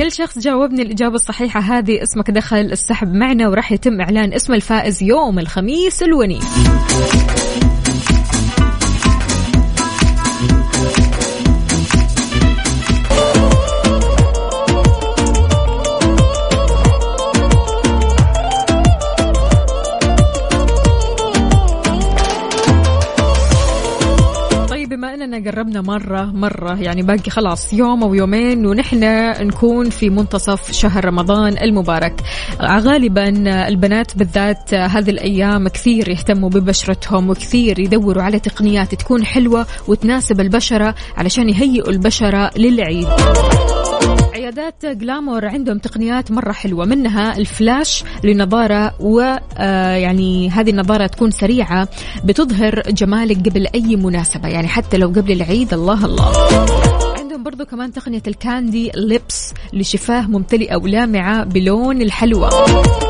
كل 0.00 0.12
شخص 0.12 0.38
جاوبني 0.38 0.82
الإجابة 0.82 1.14
الصحيحة. 1.14 1.60
هذه 1.60 2.02
اسمك 2.02 2.30
دخل 2.30 2.56
السحب 2.56 3.14
معنا 3.14 3.48
وراح 3.48 3.72
يتم 3.72 4.00
إعلان 4.00 4.32
اسم 4.32 4.54
الفائز 4.54 5.02
يوم 5.02 5.38
الخميس 5.38 6.02
الونيس. 6.02 6.44
إننا 25.22 25.50
قربنا 25.50 25.80
مرة 25.80 26.24
مرة 26.24 26.80
يعني 26.80 27.02
باقي 27.02 27.30
خلاص 27.30 27.72
يوم 27.72 28.02
أو 28.02 28.14
يومين 28.14 28.66
ونحن 28.66 29.00
نكون 29.46 29.90
في 29.90 30.10
منتصف 30.10 30.72
شهر 30.72 31.04
رمضان 31.04 31.58
المبارك. 31.58 32.20
غالبا 32.62 33.28
البنات 33.68 34.16
بالذات 34.16 34.74
هذه 34.74 35.10
الأيام 35.10 35.68
كثير 35.68 36.08
يهتموا 36.08 36.50
ببشرتهم 36.50 37.30
وكثير 37.30 37.78
يدوروا 37.78 38.22
على 38.22 38.38
تقنيات 38.38 38.94
تكون 38.94 39.24
حلوة 39.24 39.66
وتناسب 39.88 40.40
البشرة 40.40 40.94
علشان 41.16 41.48
يهيئوا 41.48 41.90
البشرة 41.90 42.50
للعيد. 42.56 43.08
عيادات 44.50 44.86
جلامور 44.86 45.46
عندهم 45.46 45.78
تقنيات 45.78 46.30
مرة 46.30 46.52
حلوة 46.52 46.84
منها 46.84 47.38
الفلاش 47.38 48.04
لنظارة 48.24 48.94
ويعني 49.00 50.50
هذه 50.50 50.70
النظارة 50.70 51.06
تكون 51.06 51.30
سريعة 51.30 51.88
بتظهر 52.24 52.80
جمالك 52.80 53.48
قبل 53.48 53.66
أي 53.74 53.96
مناسبة 53.96 54.48
يعني 54.48 54.68
حتى 54.68 54.96
لو 54.98 55.08
قبل 55.08 55.32
العيد 55.32 55.72
الله 55.74 56.04
الله. 56.04 56.32
عندهم 57.18 57.42
برضو 57.42 57.64
كمان 57.64 57.92
تقنية 57.92 58.22
الكاندي 58.26 58.90
ليبس 58.94 59.54
لشفاه 59.72 60.26
ممتلئة 60.26 60.76
ولامعة 60.76 61.44
بلون 61.44 62.02
الحلوى. 62.02 62.50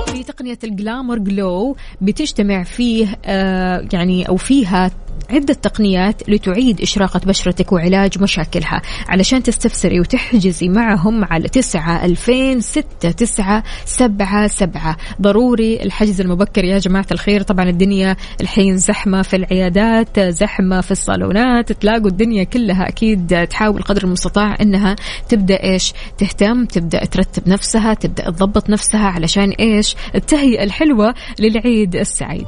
في 0.07 0.23
تقنية 0.23 0.59
الجلامور 0.65 1.19
جلو 1.19 1.77
بتجتمع 2.01 2.63
فيه 2.63 3.19
آه 3.25 3.89
يعني 3.93 4.29
أو 4.29 4.37
فيها 4.37 4.91
عدة 5.31 5.55
تقنيات 5.55 6.29
لتعيد 6.29 6.81
إشراقة 6.81 7.21
بشرتك 7.27 7.73
وعلاج 7.73 8.23
مشاكلها 8.23 8.83
علشان 9.09 9.43
تستفسري 9.43 10.01
وتحجزي 10.01 10.69
معهم 10.69 11.25
على 11.25 11.49
تسعة 11.49 12.05
ألفين 12.05 12.61
ستة 12.61 13.11
تسعة 13.11 13.63
سبعة 13.85 14.47
سبعة. 14.47 14.97
ضروري 15.21 15.83
الحجز 15.83 16.21
المبكر 16.21 16.65
يا 16.65 16.79
جماعة 16.79 17.07
الخير. 17.13 17.43
طبعا 17.43 17.69
الدنيا 17.69 18.17
الحين 18.41 18.77
زحمة 18.77 19.23
في 19.23 19.37
العيادات 19.37 20.21
زحمة 20.21 20.81
في 20.81 20.91
الصالونات. 20.91 21.73
تلاقوا 21.73 22.09
الدنيا 22.09 22.45
كلها 22.45 22.89
أكيد 22.89 23.47
تحاول 23.51 23.83
قدر 23.83 24.05
المستطاع 24.05 24.57
أنها 24.61 24.97
تبدأ 25.29 25.63
إيش؟ 25.63 25.93
تهتم 26.19 26.65
تبدأ 26.65 27.05
ترتب 27.05 27.49
نفسها 27.49 27.95
تبدأ 27.95 28.31
تضبط 28.31 28.71
نفسها 28.71 29.07
علشان 29.07 29.51
إيش؟ 29.51 29.97
التهيئة 30.15 30.65
الحلوة 30.65 31.15
للعيد 31.39 31.97
السعيد. 31.97 32.47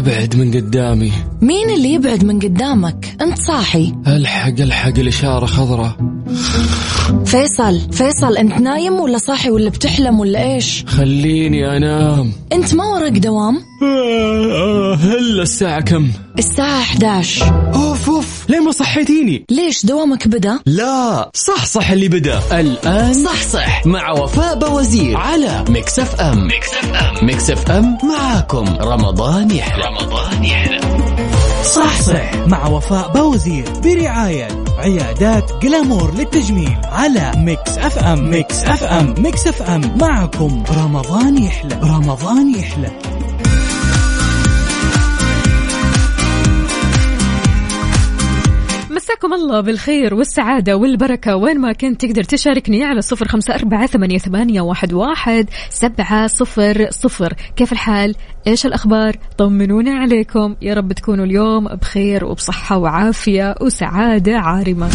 أبعد 0.00 0.36
من 0.36 0.54
قدامي. 0.54 1.12
مين 1.42 1.70
اللي 1.70 1.92
يبعد 1.92 2.24
من 2.24 2.38
قدامك؟ 2.40 3.16
أنت 3.20 3.38
صاحي. 3.38 3.92
ألحق 4.06 4.60
ألحق 4.60 4.98
الإشارة 4.98 5.46
خضراء. 5.46 5.96
فيصل 7.26 7.80
فيصل 7.92 8.36
أنت 8.36 8.60
نايم 8.60 8.92
ولا 8.92 9.18
صاحي 9.18 9.50
ولا 9.50 9.70
بتحلم 9.70 10.20
ولا 10.20 10.54
إيش؟ 10.54 10.84
خليني 10.86 11.76
أنام. 11.76 12.32
أنت 12.52 12.74
ما 12.74 12.84
وراك 12.84 13.12
دوام؟ 13.12 13.58
آه، 13.82 14.94
هلا 14.94 15.42
الساعة 15.42 15.80
كم؟ 15.80 16.08
الساعة 16.38 16.80
11 16.80 17.70
اوف 17.74 18.10
اوف 18.10 18.19
ليه 18.50 18.60
ما 18.60 18.72
صحيتيني؟ 18.72 19.44
ليش 19.50 19.86
دوامك 19.86 20.28
بدأ؟ 20.28 20.58
لا 20.66 21.30
صح 21.34 21.64
صح 21.66 21.90
اللي 21.90 22.08
بدأ. 22.08 22.40
الآن 22.60 23.14
صح 23.14 23.42
صح. 23.42 23.86
مع 23.86 24.10
وفاء 24.12 24.58
بوزير 24.58 25.16
على 25.16 25.64
Mix 25.68 25.98
FM 25.98 26.46
Mix 26.46 26.68
FM 26.74 27.26
Mix 27.26 27.50
FM 27.50 27.98
معاكم. 28.02 28.76
رمضان 28.80 29.50
يحلى. 29.50 29.84
رمضان 29.84 30.44
يحلى. 30.44 30.80
صح 31.64 32.00
صح. 32.00 32.34
مع 32.46 32.66
وفاء 32.68 33.12
بوزير 33.12 33.64
برعاية 33.84 34.48
عيادات 34.78 35.52
Glamour 35.62 36.14
للتجميل 36.14 36.76
على 36.84 37.32
Mix 37.36 37.78
FM 37.78 38.30
Mix 38.30 38.64
FM 38.64 39.14
Mix 39.18 39.46
FM 39.46 39.98
معكم. 39.98 40.62
رمضان 40.70 41.42
يحلى. 41.42 41.78
رمضان 41.82 42.54
يحلى. 42.54 42.90
مساكم 49.10 49.34
الله 49.34 49.60
بالخير 49.60 50.14
والسعادة 50.14 50.76
والبركة. 50.76 51.36
وين 51.36 51.60
ما 51.60 51.72
كنت 51.72 52.04
تقدر 52.04 52.24
تشاركني 52.24 52.84
على 52.84 53.02
صفر 53.02 53.28
خمسة 53.28 53.54
أربعة 53.54 53.86
ثمانية, 53.86 54.60
واحد 54.92 55.50
سبعة 55.70 56.26
صفر 56.26 56.86
صفر. 56.90 57.32
كيف 57.56 57.72
الحال؟ 57.72 58.14
إيش 58.46 58.66
الأخبار؟ 58.66 59.16
طمنونا 59.38 59.94
عليكم. 59.94 60.56
يا 60.62 60.74
رب 60.74 60.92
تكونوا 60.92 61.24
اليوم 61.24 61.68
بخير 61.68 62.24
وبصحة 62.24 62.78
وعافية 62.78 63.54
وسعادة 63.60 64.38
عارمة. 64.38 64.88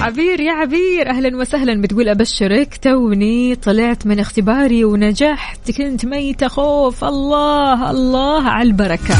عبير 0.00 0.40
يا 0.40 0.52
عبير 0.52 1.10
أهلا 1.10 1.36
وسهلا. 1.36 1.80
بتقول 1.80 2.08
أبشرك 2.08 2.76
توني 2.82 3.54
طلعت 3.54 4.06
من 4.06 4.18
اختباري 4.18 4.84
ونجحت. 4.84 5.70
كنت 5.70 6.06
ميتة 6.06 6.48
خوف 6.48 7.04
الله 7.04 7.90
الله 7.90 8.42
على 8.42 8.68
البركة. 8.68 9.14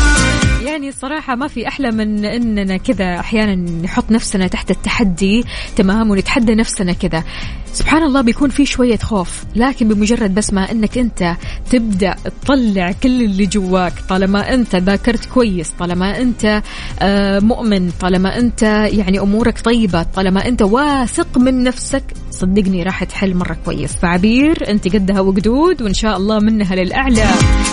يعني 0.66 0.88
الصراحة 0.88 1.34
ما 1.34 1.48
في 1.48 1.68
أحلى 1.68 1.90
من 1.90 2.24
أننا 2.24 2.76
كذا 2.76 3.20
أحيانا 3.20 3.54
نحط 3.54 4.10
نفسنا 4.10 4.46
تحت 4.46 4.70
التحدي 4.70 5.44
تمام؟ 5.76 6.10
ونتحدى 6.10 6.54
نفسنا 6.54 6.92
كذا. 6.92 7.24
سبحان 7.72 8.02
الله 8.02 8.20
بيكون 8.20 8.50
في 8.50 8.66
شوية 8.66 8.96
خوف 8.96 9.44
لكن 9.56 9.88
بمجرد 9.88 10.34
بس 10.34 10.52
ما 10.52 10.70
أنك 10.70 10.98
أنت 10.98 11.36
تبدأ 11.70 12.14
تطلع 12.42 12.92
كل 13.02 13.22
اللي 13.22 13.46
جواك 13.46 13.92
طالما 14.08 14.54
أنت 14.54 14.76
ذاكرت 14.76 15.24
كويس 15.24 15.70
طالما 15.70 16.20
أنت 16.20 16.62
آه، 17.00 17.40
مؤمن 17.40 17.90
طالما 18.00 18.38
أنت 18.38 18.62
يعني 18.92 19.20
أمورك 19.20 19.60
طيبة 19.60 20.02
طالما 20.02 20.48
أنت 20.48 20.62
واثق 20.62 21.38
من 21.38 21.62
نفسك 21.62 22.02
صدقني 22.30 22.82
راح 22.82 23.04
تحل 23.04 23.34
مرة 23.34 23.56
كويس. 23.64 23.92
فعبير 23.92 24.70
أنت 24.70 24.94
قدها 24.94 25.20
وقدود 25.20 25.82
وإن 25.82 25.94
شاء 25.94 26.16
الله 26.16 26.38
منها 26.38 26.74
للأعلى. 26.74 27.30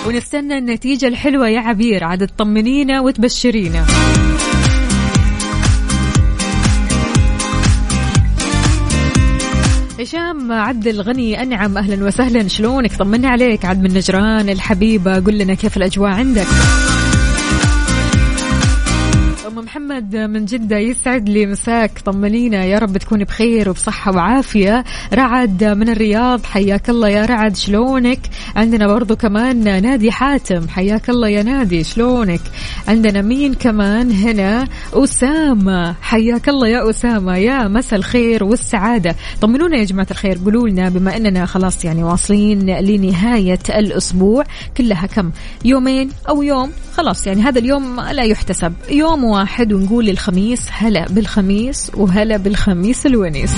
ونستنى 0.07 0.57
النتيجة 0.57 1.07
الحلوة 1.07 1.49
يا 1.49 1.59
عبير 1.59 2.03
عاد 2.03 2.21
تطمنينا 2.79 2.99
وتبشرينا. 3.01 3.85
هشام 9.99 10.51
عبد 10.51 10.87
الغني 10.87 11.41
أنعم 11.41 11.77
أهلا 11.77 12.05
وسهلا 12.05 12.47
شلونك؟ 12.47 12.95
طمنا 12.95 13.29
عليك 13.29 13.65
عاد 13.65 13.81
من 13.81 13.93
نجران 13.93 14.49
الحبيبة 14.49 15.19
قل 15.19 15.37
لنا 15.37 15.53
كيف 15.53 15.77
الأجواء 15.77 16.11
عندك؟ 16.11 16.47
محمد 19.61 20.15
من 20.15 20.45
جدة 20.45 20.77
يسعد 20.77 21.29
لي 21.29 21.45
مساك. 21.45 21.99
طمنينا 22.05 22.65
يا 22.65 22.79
رب 22.79 22.97
تكوني 22.97 23.23
بخير 23.23 23.69
وبصحة 23.69 24.15
وعافية. 24.15 24.83
رعد 25.13 25.63
من 25.63 25.89
الرياض 25.89 26.43
حياك 26.43 26.89
الله 26.89 27.09
يا 27.09 27.25
رعد 27.25 27.55
شلونك؟ 27.55 28.19
عندنا 28.55 28.87
برضو 28.87 29.15
كمان 29.15 29.63
نادي 29.81 30.11
حاتم 30.11 30.67
حياك 30.67 31.09
الله 31.09 31.29
يا 31.29 31.43
نادي 31.43 31.83
شلونك؟ 31.83 32.41
عندنا 32.87 33.21
مين 33.21 33.53
كمان 33.53 34.11
هنا؟ 34.11 34.67
أسامة 34.93 35.95
حياك 36.01 36.49
الله 36.49 36.67
يا 36.67 36.89
أسامة 36.89 37.37
يا 37.37 37.67
مساء 37.67 37.99
الخير 37.99 38.43
والسعادة. 38.43 39.15
طمنونا 39.41 39.77
يا 39.77 39.83
جماعة 39.83 40.07
الخير 40.11 40.37
قولوا 40.45 40.69
لنا 40.69 40.89
بما 40.89 41.17
أننا 41.17 41.45
خلاص 41.45 41.85
يعني 41.85 42.03
واصلين 42.03 42.79
لنهاية 42.79 43.59
الأسبوع 43.69 44.43
كلها 44.77 45.05
كم؟ 45.05 45.31
يومين 45.65 46.09
أو 46.29 46.43
يوم؟ 46.43 46.71
خلاص 46.93 47.27
يعني 47.27 47.41
هذا 47.41 47.59
اليوم 47.59 48.01
لا 48.01 48.23
يحتسب. 48.23 48.73
يوم 48.91 49.23
واحد 49.49 49.73
ونقول 49.73 50.09
الخميس 50.09 50.67
هلا 50.71 51.05
بالخميس 51.09 51.91
وهلا 51.95 52.37
بالخميس 52.37 53.05
الونيس. 53.05 53.55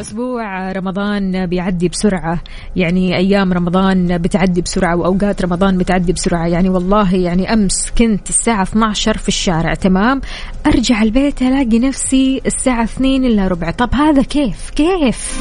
أسبوع 0.00 0.72
رمضان 0.72 1.46
بيعدي 1.46 1.88
بسرعة. 1.88 2.40
يعني 2.76 3.16
أيام 3.16 3.52
رمضان 3.52 4.18
بتعدي 4.18 4.62
بسرعة 4.62 4.96
وأوقات 4.96 5.42
رمضان 5.42 5.78
بتعدي 5.78 6.12
بسرعة. 6.12 6.46
يعني 6.46 6.68
والله 6.68 7.14
يعني 7.14 7.52
أمس 7.52 7.90
كنت 7.98 8.28
الساعة 8.28 8.62
12 8.62 9.18
في 9.18 9.28
الشارع 9.28 9.74
تمام؟ 9.74 10.20
أرجع 10.66 11.02
البيت 11.02 11.42
ألاقي 11.42 11.78
نفسي 11.78 12.42
الساعة 12.46 12.84
2 12.84 13.24
إلا 13.24 13.48
ربع. 13.48 13.70
طب 13.70 13.94
هذا 13.94 14.22
كيف؟ 14.22 14.70
كيف؟ 14.70 15.40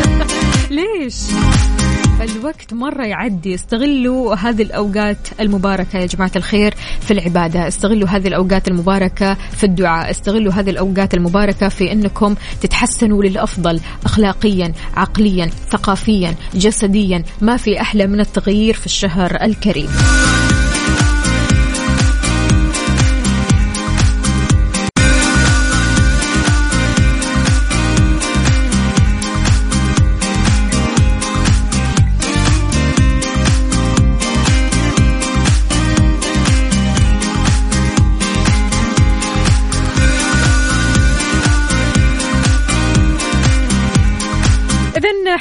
ليش؟ 0.70 1.14
الوقت 2.22 2.74
مرة 2.74 3.04
يعدي. 3.04 3.54
استغلوا 3.54 4.34
هذه 4.34 4.62
الأوقات 4.62 5.28
المباركة 5.40 5.98
يا 5.98 6.06
جماعة 6.06 6.30
الخير 6.36 6.74
في 7.00 7.10
العبادة. 7.10 7.68
استغلوا 7.68 8.08
هذه 8.08 8.28
الأوقات 8.28 8.68
المباركة 8.68 9.34
في 9.34 9.64
الدعاء. 9.64 10.10
استغلوا 10.10 10.52
هذه 10.52 10.70
الأوقات 10.70 11.14
المباركة 11.14 11.68
في 11.68 11.92
أنكم 11.92 12.34
تتحسنوا 12.60 13.22
للأفضل 13.22 13.80
أخلاقيا 14.04 14.72
عقليا 14.96 15.50
ثقافيا 15.70 16.34
جسديا. 16.54 17.24
ما 17.40 17.56
في 17.56 17.80
أحلى 17.80 18.06
من 18.06 18.20
التغيير 18.20 18.74
في 18.74 18.86
الشهر 18.86 19.38
الكريم. 19.42 19.88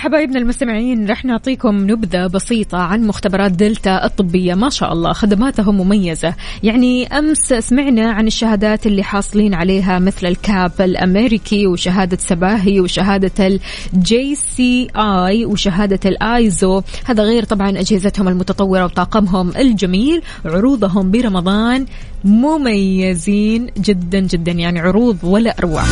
حبايبنا 0.08 0.40
المستمعين. 0.40 1.10
رح 1.10 1.26
نعطيكم 1.26 1.92
نبذة 1.92 2.28
بسيطة 2.28 2.78
عن 2.78 3.04
مختبرات 3.04 3.52
دلتا 3.52 4.06
الطبية. 4.06 4.54
ما 4.54 4.70
شاء 4.70 4.94
الله 4.94 5.14
خدماتهم 5.14 5.78
مميزة. 5.78 6.34
يعني 6.64 7.08
أمس 7.08 7.54
سمعنا 7.60 8.12
عن 8.12 8.28
الشهادات 8.28 8.88
اللي 8.88 9.04
حاصلين 9.04 9.54
عليها 9.54 10.00
مثل 10.00 10.28
ال 10.28 10.39
CAP 10.39 10.72
الأمريكي 10.80 11.68
وشهادة 11.68 12.18
سباهي 12.18 12.80
وشهادة 12.80 13.60
ال 13.94 14.36
JCI 14.36 15.46
وشهادة 15.46 16.00
الآيزو 16.06 16.82
هذا 17.06 17.24
غير 17.24 17.44
طبعا 17.44 17.70
أجهزتهم 17.70 18.28
المتطورة 18.28 18.86
وطاقمهم 18.86 19.52
الجميل. 19.58 20.22
عروضهم 20.46 21.12
برمضان 21.12 21.86
مميزين 22.24 23.68
جدا 23.78 24.20
جدا 24.20 24.52
يعني 24.52 24.80
عروض 24.80 25.18
ولا 25.24 25.58
أروع. 25.60 25.84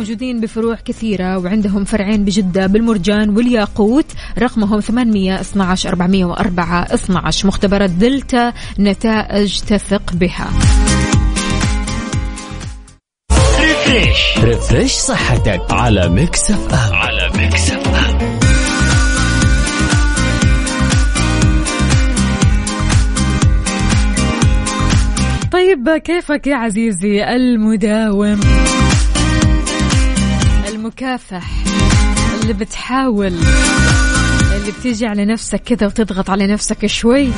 موجودين 0.00 0.40
بفروع 0.40 0.74
كثيرة 0.74 1.38
وعندهم 1.38 1.84
فرعين 1.84 2.24
بجدة 2.24 2.66
بالمرجان 2.66 3.30
والياقوت 3.30 4.04
رقمهم 4.38 4.80
812 4.80 5.88
404 5.88 6.82
12 6.94 7.48
مختبرات 7.48 7.90
دلتا 7.90 8.52
نتائج 8.78 9.60
تثق 9.60 10.12
بها. 10.12 10.50
Refresh. 13.60 14.38
Refresh 14.38 14.92
صحتك 14.92 15.60
على 15.70 16.08
Mix 16.08 16.50
FM. 16.50 16.94
على 16.94 17.30
Mix 17.36 17.70
FM. 17.70 18.40
طيب 25.52 25.90
كيفك 25.90 26.46
يا 26.46 26.56
عزيزي 26.56 27.24
المداوم؟ 27.24 28.40
المكافح 30.90 31.50
اللي 32.42 32.52
بتحاول 32.52 33.26
اللي 34.56 34.72
بتيجي 34.78 35.06
على 35.06 35.24
نفسك 35.24 35.62
كذا 35.62 35.86
وتضغط 35.86 36.30
على 36.30 36.46
نفسك 36.46 36.86
شوي. 36.86 37.28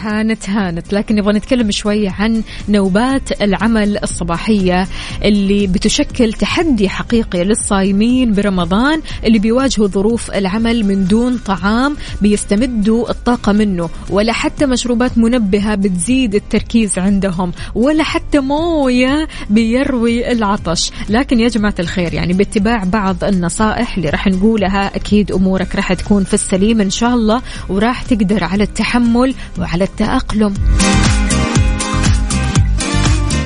هانت 0.00 0.50
هانت. 0.50 0.92
لكن 0.92 1.14
نبغى 1.14 1.32
نتكلم 1.32 1.70
شوي 1.70 2.08
عن 2.08 2.42
نوبات 2.68 3.42
العمل 3.42 3.98
الصباحية 4.02 4.88
اللي 5.24 5.66
بتشكل 5.66 6.32
تحدي 6.32 6.88
حقيقي 6.88 7.44
للصايمين 7.44 8.32
برمضان 8.32 9.00
اللي 9.24 9.38
بيواجهوا 9.38 9.86
ظروف 9.86 10.30
العمل 10.30 10.84
من 10.84 11.04
دون 11.06 11.38
طعام 11.38 11.96
بيستمدوا 12.22 13.10
الطاقة 13.10 13.52
منه. 13.52 13.88
ولا 14.10 14.32
حتى 14.32 14.66
مشروبات 14.66 15.18
منبهة 15.18 15.74
بتزيد 15.74 16.34
التركيز 16.34 16.98
عندهم. 16.98 17.52
ولا 17.74 18.04
حتى 18.04 18.40
موية 18.40 19.28
بيروي 19.50 20.32
العطش. 20.32 20.90
لكن 21.08 21.40
يا 21.40 21.48
جماعة 21.48 21.74
الخير 21.78 22.14
يعني 22.14 22.32
باتباع 22.32 22.84
بعض 22.84 23.24
النصائح 23.24 23.96
اللي 23.96 24.08
راح 24.10 24.26
نقولها 24.26 24.96
أكيد 24.96 25.32
أمورك 25.32 25.76
راح 25.76 25.92
تكون 25.92 26.24
في 26.24 26.34
السليم 26.34 26.80
إن 26.80 26.90
شاء 26.90 27.14
الله 27.14 27.42
وراح 27.68 28.02
تقدر 28.02 28.44
على 28.44 28.62
التحمل 28.62 29.34
وعلى 29.58 29.84
التأقلم 29.90 30.54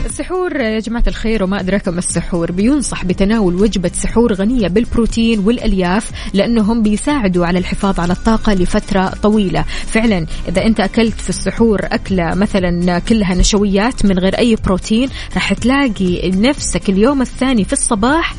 السحور 0.07 0.57
يا 0.57 0.79
جماعة 0.81 1.05
الخير 1.07 1.45
وما 1.45 1.61
أدراك 1.61 1.89
ما 1.89 1.99
السحور. 1.99 2.53
بينصح 2.53 3.05
بتناول 3.05 3.55
وجبة 3.55 3.91
سحور 3.95 4.33
غنية 4.33 4.69
بالبروتين 4.69 5.39
والألياف 5.39 6.11
لأنهم 6.35 6.83
بيساعدوا 6.83 7.47
على 7.47 7.59
الحفاظ 7.59 8.01
على 8.01 8.13
الطاقة 8.13 8.55
لفترة 8.55 9.13
طويلة. 9.23 9.63
فعلا 9.87 10.27
إذا 10.49 10.67
أنت 10.67 10.81
أكلت 10.81 11.21
في 11.21 11.29
السحور 11.29 11.81
أكلة 11.83 12.35
مثلا 12.35 12.99
كلها 12.99 13.35
نشويات 13.35 14.05
من 14.07 14.19
غير 14.19 14.39
أي 14.39 14.57
بروتين 14.57 15.09
راح 15.35 15.53
تلاقي 15.53 16.31
نفسك 16.31 16.89
اليوم 16.89 17.23
الثاني 17.23 17.65
في 17.65 17.73
الصباح. 17.73 18.35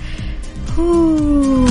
أوه. 0.77 1.69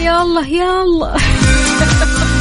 يلا 0.00 0.46
يلا 0.46 1.16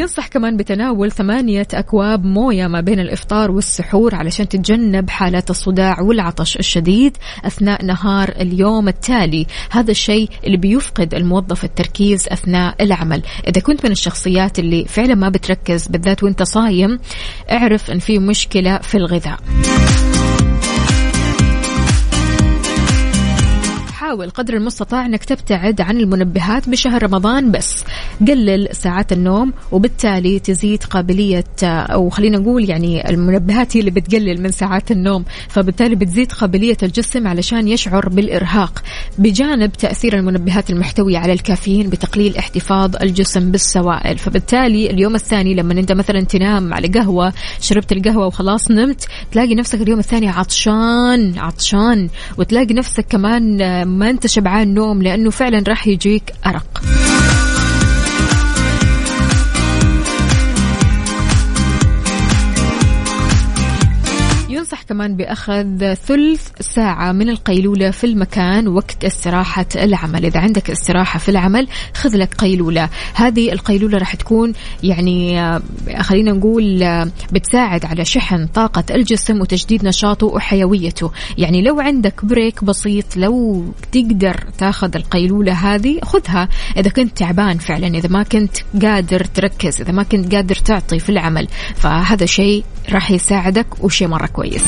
بينصح 0.00 0.26
كمان 0.26 0.56
بتناول 0.56 1.12
ثمانية 1.12 1.66
أكواب 1.74 2.24
موية 2.24 2.66
ما 2.66 2.80
بين 2.80 3.00
الإفطار 3.00 3.50
والسحور 3.50 4.14
علشان 4.14 4.48
تتجنب 4.48 5.10
حالات 5.10 5.50
الصداع 5.50 6.00
والعطش 6.00 6.56
الشديد 6.56 7.16
أثناء 7.44 7.84
نهار 7.84 8.28
اليوم 8.28 8.88
التالي. 8.88 9.46
هذا 9.70 9.90
الشيء 9.90 10.28
اللي 10.46 10.56
بيفقد 10.56 11.14
الموظف 11.14 11.64
التركيز 11.64 12.28
أثناء 12.28 12.84
العمل. 12.84 13.22
إذا 13.48 13.60
كنت 13.60 13.86
من 13.86 13.92
الشخصيات 13.92 14.58
اللي 14.58 14.84
فعلا 14.84 15.14
ما 15.14 15.28
بتركز 15.28 15.88
بالذات 15.88 16.22
وانت 16.22 16.42
صايم 16.42 16.98
اعرف 17.50 17.90
أن 17.90 17.98
في 17.98 18.18
مشكلة 18.18 18.78
في 18.78 18.94
الغذاء. 18.94 19.38
حاول 24.10 24.30
قدر 24.30 24.54
المستطاع 24.54 25.06
إنك 25.06 25.24
تبتعد 25.24 25.80
عن 25.80 25.96
المنبهات 25.96 26.68
بشهر 26.68 27.02
رمضان 27.02 27.50
بس. 27.50 27.84
قلل 28.28 28.68
ساعات 28.72 29.12
النوم 29.12 29.52
وبالتالي 29.72 30.38
تزيد 30.38 30.84
قابلية 30.84 31.44
أو 31.62 32.10
خلينا 32.10 32.38
نقول 32.38 32.70
يعني 32.70 33.10
المنبهات 33.10 33.76
هي 33.76 33.80
اللي 33.80 33.90
بتقلل 33.90 34.42
من 34.42 34.50
ساعات 34.50 34.90
النوم 34.90 35.24
فبالتالي 35.48 35.94
بتزيد 35.94 36.32
قابلية 36.32 36.76
الجسم 36.82 37.26
علشان 37.26 37.68
يشعر 37.68 38.08
بالإرهاق. 38.08 38.82
بجانب 39.18 39.72
تأثير 39.72 40.16
المنبهات 40.16 40.70
المحتوية 40.70 41.18
على 41.18 41.32
الكافيين 41.32 41.90
بتقليل 41.90 42.36
احتفاظ 42.36 42.96
الجسم 43.02 43.50
بالسوائل 43.50 44.18
فبالتالي 44.18 44.90
اليوم 44.90 45.14
الثاني 45.14 45.54
لما 45.54 45.72
أنت 45.72 45.92
مثلا 45.92 46.20
تنام 46.20 46.74
على 46.74 46.88
قهوة 46.88 47.32
شربت 47.60 47.92
القهوة 47.92 48.26
وخلاص 48.26 48.70
نمت 48.70 49.06
تلاقي 49.32 49.54
نفسك 49.54 49.80
اليوم 49.80 49.98
الثاني 49.98 50.28
عطشان 50.28 51.38
عطشان 51.38 52.08
وتلاقي 52.38 52.74
نفسك 52.74 53.06
كمان 53.08 53.60
ما 54.00 54.10
أنت 54.10 54.26
شبعان 54.26 54.74
نوم 54.74 55.02
لأنه 55.02 55.30
فعلا 55.30 55.62
راح 55.68 55.86
يجيك 55.86 56.32
أرق. 56.46 56.82
ينصح 64.60 64.82
كمان 64.82 65.16
بأخذ 65.16 65.94
ثلث 65.94 66.48
ساعة 66.60 67.12
من 67.12 67.28
القيلولة 67.28 67.90
في 67.90 68.04
المكان 68.04 68.68
وقت 68.68 69.04
استراحة 69.04 69.66
العمل. 69.76 70.24
إذا 70.24 70.40
عندك 70.40 70.70
استراحة 70.70 71.18
في 71.18 71.28
العمل 71.28 71.68
خذ 71.94 72.16
لك 72.16 72.34
قيلولة. 72.34 72.88
هذه 73.14 73.52
القيلولة 73.52 73.98
راح 73.98 74.14
تكون 74.14 74.52
يعني 74.82 75.40
آه، 75.40 75.62
خلينا 76.00 76.32
نقول 76.32 76.82
آه، 76.82 77.10
بتساعد 77.32 77.84
على 77.84 78.04
شحن 78.04 78.46
طاقة 78.46 78.84
الجسم 78.90 79.40
وتجديد 79.40 79.84
نشاطه 79.84 80.26
وحيويته. 80.26 81.10
يعني 81.38 81.62
لو 81.62 81.80
عندك 81.80 82.24
بريك 82.24 82.64
بسيط 82.64 83.16
لو 83.16 83.64
تقدر 83.92 84.44
تاخذ 84.58 84.96
القيلولة 84.96 85.52
هذه 85.52 86.00
خذها. 86.02 86.48
إذا 86.76 86.90
كنت 86.90 87.16
تعبان 87.16 87.58
فعلا 87.58 87.86
إذا 87.86 88.08
ما 88.08 88.22
كنت 88.22 88.56
قادر 88.82 89.24
تركز 89.24 89.80
إذا 89.80 89.92
ما 89.92 90.02
كنت 90.02 90.34
قادر 90.34 90.54
تعطي 90.54 90.98
في 90.98 91.08
العمل 91.08 91.48
فهذا 91.74 92.26
شيء 92.26 92.64
راح 92.92 93.10
يساعدك 93.10 93.84
وشيء 93.84 94.08
مرة 94.08 94.26
كويس. 94.26 94.59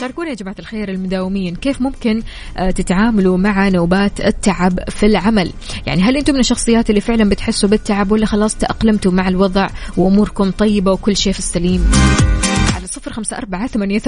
شاركونا 0.00 0.30
يا 0.30 0.34
جماعة 0.34 0.56
الخير 0.58 0.88
المداومين 0.88 1.56
كيف 1.56 1.80
ممكن 1.80 2.22
آه، 2.56 2.70
تتعاملوا 2.70 3.36
مع 3.36 3.68
نوبات 3.68 4.20
التعب 4.20 4.90
في 4.90 5.06
العمل؟ 5.06 5.52
يعني 5.86 6.02
هل 6.02 6.16
أنتم 6.16 6.34
من 6.34 6.40
الشخصيات 6.40 6.90
اللي 6.90 7.00
فعلا 7.00 7.28
بتحسوا 7.28 7.68
بالتعب 7.68 8.12
ولا 8.12 8.26
خلاص 8.26 8.54
تأقلمتوا 8.54 9.12
مع 9.12 9.28
الوضع 9.28 9.68
وأموركم 9.96 10.50
طيبة 10.50 10.92
وكل 10.92 11.16
شيء 11.16 11.32
في 11.32 11.38
السليم؟ 11.38 11.90
على 12.74 12.86
صفر 12.86 13.12
خمسة 13.12 13.38
أربعة 13.38 13.66
ثمانية, 13.66 13.98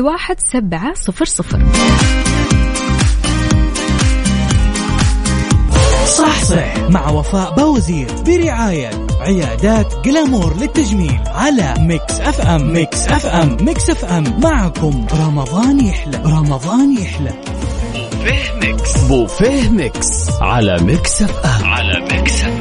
واحد 0.00 0.36
سبعة 0.40 0.94
صفر 0.94 1.24
صفر. 1.24 1.62
صح 6.06 6.44
صح 6.44 6.78
مع 6.88 7.10
وفاء 7.10 7.54
بوزير 7.54 8.06
برعاية 8.26 8.90
عيادات 9.20 9.94
Glamour 10.04 10.56
للتجميل 10.56 11.20
على 11.26 11.74
Mix 11.78 12.20
FM. 12.20 12.72
Mix 12.72 13.08
FM. 13.08 13.56
Mix 13.60 13.90
FM. 13.90 14.40
معكم 14.42 15.06
رمضان 15.20 15.80
يحلى. 15.86 16.18
رمضان 16.26 16.98
يحلى. 16.98 17.32
بوفيه 17.94 18.52
Mix. 18.62 18.96
بوفيه 19.04 19.68
Mix. 19.68 20.30
على 20.40 20.78
Mix 20.82 21.22
FM. 21.22 21.64
على 21.64 22.00
Mix 22.00 22.40
FM. 22.40 22.55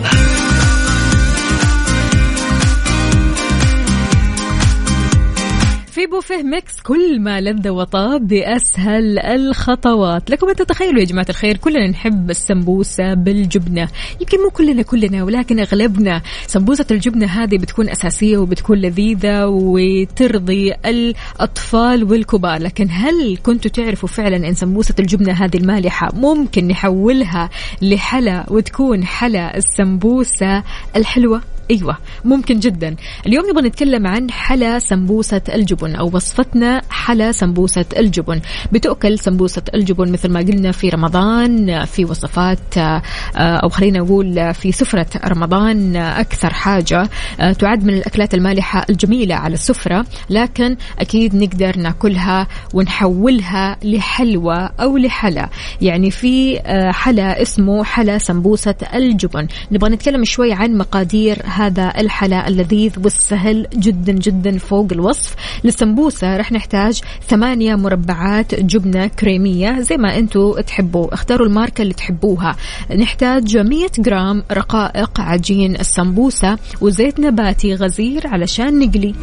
في 5.96 6.06
بوفيه 6.06 6.44
Mix 6.44 6.82
كل 6.82 7.20
ما 7.20 7.42
لذ 7.42 7.70
وطاب 7.70 8.28
بأسهل 8.28 9.20
الخطوات. 9.20 10.30
لكم 10.30 10.50
أن 10.50 10.56
تتخيلوا 10.56 11.00
يا 11.00 11.06
جماعة 11.06 11.26
الخير 11.30 11.58
كلنا 11.58 11.88
نحب 11.88 12.30
السمبوسة 12.30 13.14
بالجبنة. 13.14 13.88
يمكن 14.22 14.38
مو 14.44 14.50
كلنا 14.50 14.82
كلنا 14.82 15.24
ولكن 15.24 15.60
أغلبنا 15.60 16.22
سمبوسة 16.48 16.86
الجبنة 16.92 17.26
هذه 17.26 17.58
بتكون 17.58 17.90
أساسية 17.90 18.38
وبتكون 18.38 18.78
لذيذة 18.78 19.46
وترضي 19.46 20.74
الأطفال 20.86 22.04
والكبار. 22.04 22.62
لكن 22.62 22.88
هل 22.92 23.38
كنتوا 23.44 23.72
تعرفوا 23.72 24.10
فعلا 24.10 24.48
أن 24.48 24.54
سمبوسة 24.54 24.96
الجبنة 25.00 25.34
هذه 25.34 25.58
المالحة 25.58 26.10
ممكن 26.16 26.68
نحولها 26.68 27.50
لحلا 27.82 28.46
وتكون 28.50 29.04
حلا 29.04 29.58
السمبوسة 29.58 30.64
الحلوة؟ 30.96 31.42
إيوه 31.72 31.98
ممكن 32.26 32.60
جدا. 32.60 32.96
اليوم 33.28 33.50
نبغى 33.50 33.68
نتكلم 33.68 34.08
عن 34.08 34.32
حلا 34.32 34.80
سمبوسة 34.80 35.42
الجبن 35.54 35.96
أو 35.96 36.12
وصفتنا 36.14 36.82
حلا 36.90 37.32
سمبوسة 37.32 37.86
الجبن. 37.98 38.42
بتؤكل 38.72 39.20
سمبوسة 39.20 39.62
الجبن 39.74 40.12
مثل 40.12 40.30
ما 40.32 40.40
قلنا 40.40 40.72
في 40.72 40.90
رمضان 40.90 41.86
في 41.86 42.06
وصفات 42.06 42.78
آه، 42.78 43.02
أو 43.36 43.70
خلينا 43.70 44.00
نقول 44.00 44.54
في 44.54 44.72
سفرة 44.72 45.08
رمضان 45.26 45.96
أكثر 45.96 46.54
حاجة. 46.54 47.10
آه، 47.40 47.52
تعد 47.52 47.84
من 47.84 47.94
الأكلات 47.94 48.34
المالحة 48.34 48.86
الجميلة 48.90 49.36
على 49.36 49.54
السفرة 49.54 50.06
لكن 50.30 50.78
أكيد 51.00 51.36
نقدر 51.36 51.78
ناكلها 51.78 52.48
ونحولها 52.74 53.78
لحلوى 53.84 54.70
أو 54.80 54.98
لحلا. 54.98 55.50
يعني 55.82 56.12
في 56.12 56.60
آه، 56.60 56.92
حلا 56.92 57.42
اسمه 57.42 57.84
حلا 57.84 58.18
سمبوسة 58.18 58.76
الجبن. 58.94 59.48
نبغى 59.72 59.90
نتكلم 59.90 60.24
شوي 60.26 60.54
عن 60.54 60.78
مقادير 60.78 61.46
هذا 61.56 61.94
الحلا 61.98 62.48
اللذيذ 62.48 62.92
والسهل 63.04 63.68
جدا 63.76 64.12
جدا 64.12 64.58
فوق 64.58 64.88
الوصف. 64.92 65.36
للسمبوسة 65.64 66.38
رح 66.38 66.52
نحتاج 66.52 67.02
ثمانية 67.28 67.76
مربعات 67.76 68.56
جبنة 68.56 69.08
كريمية 69.08 69.80
زي 69.80 69.98
ما 69.98 70.18
أنتم 70.18 70.52
تحبوا. 70.52 71.14
اختاروا 71.14 71.48
الماركة 71.48 71.82
اللي 71.82 71.94
تحبوها. 71.94 72.56
نحتاج 72.96 73.58
100 73.58 73.88
جرام 74.00 74.44
رقائق 74.52 75.20
عجين 75.20 75.76
السمبوسة 75.76 76.58
وزيت 76.82 77.20
نباتي 77.20 77.76
غزير 77.76 78.28
علشان 78.28 78.80
نقلي. 78.80 79.16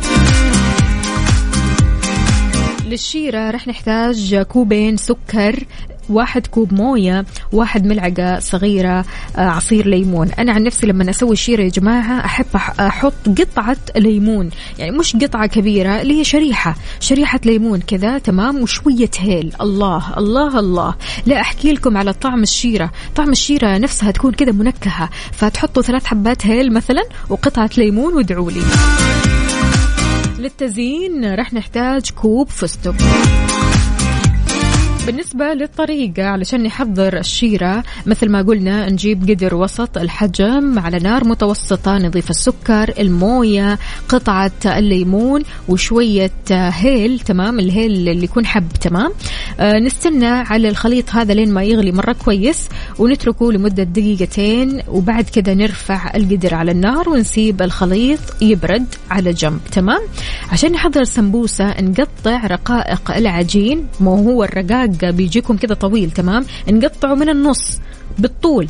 للشيرة 2.86 3.50
رح 3.50 3.68
نحتاج 3.68 4.36
كوبين 4.36 4.96
سكر 4.96 5.64
واحد 6.12 6.46
كوب 6.46 6.74
موية 6.74 7.24
واحد 7.52 7.86
ملعقة 7.86 8.38
صغيرة 8.38 9.04
آه، 9.36 9.40
عصير 9.40 9.86
ليمون. 9.86 10.30
أنا 10.38 10.52
عن 10.52 10.62
نفسي 10.62 10.86
لما 10.86 11.10
أسوي 11.10 11.36
شيرة 11.36 11.62
يا 11.62 11.68
جماعة 11.68 12.24
أحب 12.24 12.46
أحط 12.80 13.40
قطعة 13.40 13.76
ليمون. 13.96 14.50
يعني 14.78 14.98
مش 14.98 15.16
قطعة 15.16 15.46
كبيرة 15.46 16.02
اللي 16.02 16.20
هي 16.20 16.24
شريحة 16.24 16.76
شريحة 17.00 17.40
ليمون 17.44 17.80
كذا 17.80 18.18
تمام؟ 18.18 18.62
وشوية 18.62 19.10
هيل. 19.18 19.52
الله 19.60 20.18
الله 20.18 20.58
الله. 20.58 20.94
لا 21.26 21.40
أحكي 21.40 21.72
لكم 21.72 21.96
على 21.96 22.12
طعم 22.12 22.42
الشيرة. 22.42 22.90
طعم 23.16 23.30
الشيرة 23.30 23.78
نفسها 23.78 24.10
تكون 24.10 24.32
كذا 24.32 24.52
منكهة. 24.52 25.10
فتحطوا 25.32 25.82
ثلاث 25.82 26.04
حبات 26.04 26.46
هيل 26.46 26.72
مثلا 26.72 27.02
وقطعة 27.28 27.70
ليمون 27.78 28.14
وادعوا 28.14 28.50
لي. 28.50 28.62
للتزيين 30.38 31.34
رح 31.34 31.52
نحتاج 31.52 32.10
كوب 32.10 32.48
فستق. 32.48 32.94
بالنسبة 35.06 35.44
للطريقة 35.44 36.24
علشان 36.24 36.62
نحضر 36.62 37.18
الشيرة 37.18 37.84
مثل 38.06 38.28
ما 38.30 38.42
قلنا 38.42 38.90
نجيب 38.90 39.30
قدر 39.30 39.54
وسط 39.54 39.98
الحجم 39.98 40.78
على 40.78 40.98
نار 40.98 41.24
متوسطة 41.24 41.98
نضيف 41.98 42.30
السكر 42.30 42.94
الموية 42.98 43.78
قطعة 44.08 44.52
الليمون 44.66 45.42
وشوية 45.68 46.30
هيل 46.50 47.20
تمام؟ 47.20 47.58
الهيل 47.60 48.08
اللي 48.08 48.24
يكون 48.24 48.46
حب 48.46 48.68
تمام؟ 48.80 49.12
آه 49.60 49.78
نستنى 49.78 50.26
على 50.26 50.68
الخليط 50.68 51.10
هذا 51.10 51.34
لين 51.34 51.54
ما 51.54 51.62
يغلي 51.62 51.92
مرة 51.92 52.12
كويس 52.24 52.68
ونتركه 52.98 53.52
لمدة 53.52 53.82
دقيقتين 53.82 54.82
وبعد 54.88 55.24
كذا 55.24 55.54
نرفع 55.54 56.10
القدر 56.16 56.54
على 56.54 56.70
النار 56.70 57.08
ونسيب 57.08 57.62
الخليط 57.62 58.20
يبرد 58.40 58.86
على 59.10 59.32
جنب 59.32 59.60
تمام؟ 59.72 60.00
عشان 60.52 60.72
نحضر 60.72 61.00
السمبوسة 61.00 61.80
نقطع 61.80 62.46
رقائق 62.46 63.10
العجين 63.16 63.86
مو 64.00 64.14
هو 64.14 64.44
الرقاق 64.44 64.91
بيجيكم 65.04 65.56
كذا 65.56 65.74
طويل 65.74 66.10
تمام؟ 66.10 66.46
نقطعه 66.68 67.14
من 67.14 67.28
النص 67.28 67.80
بالطول. 68.18 68.68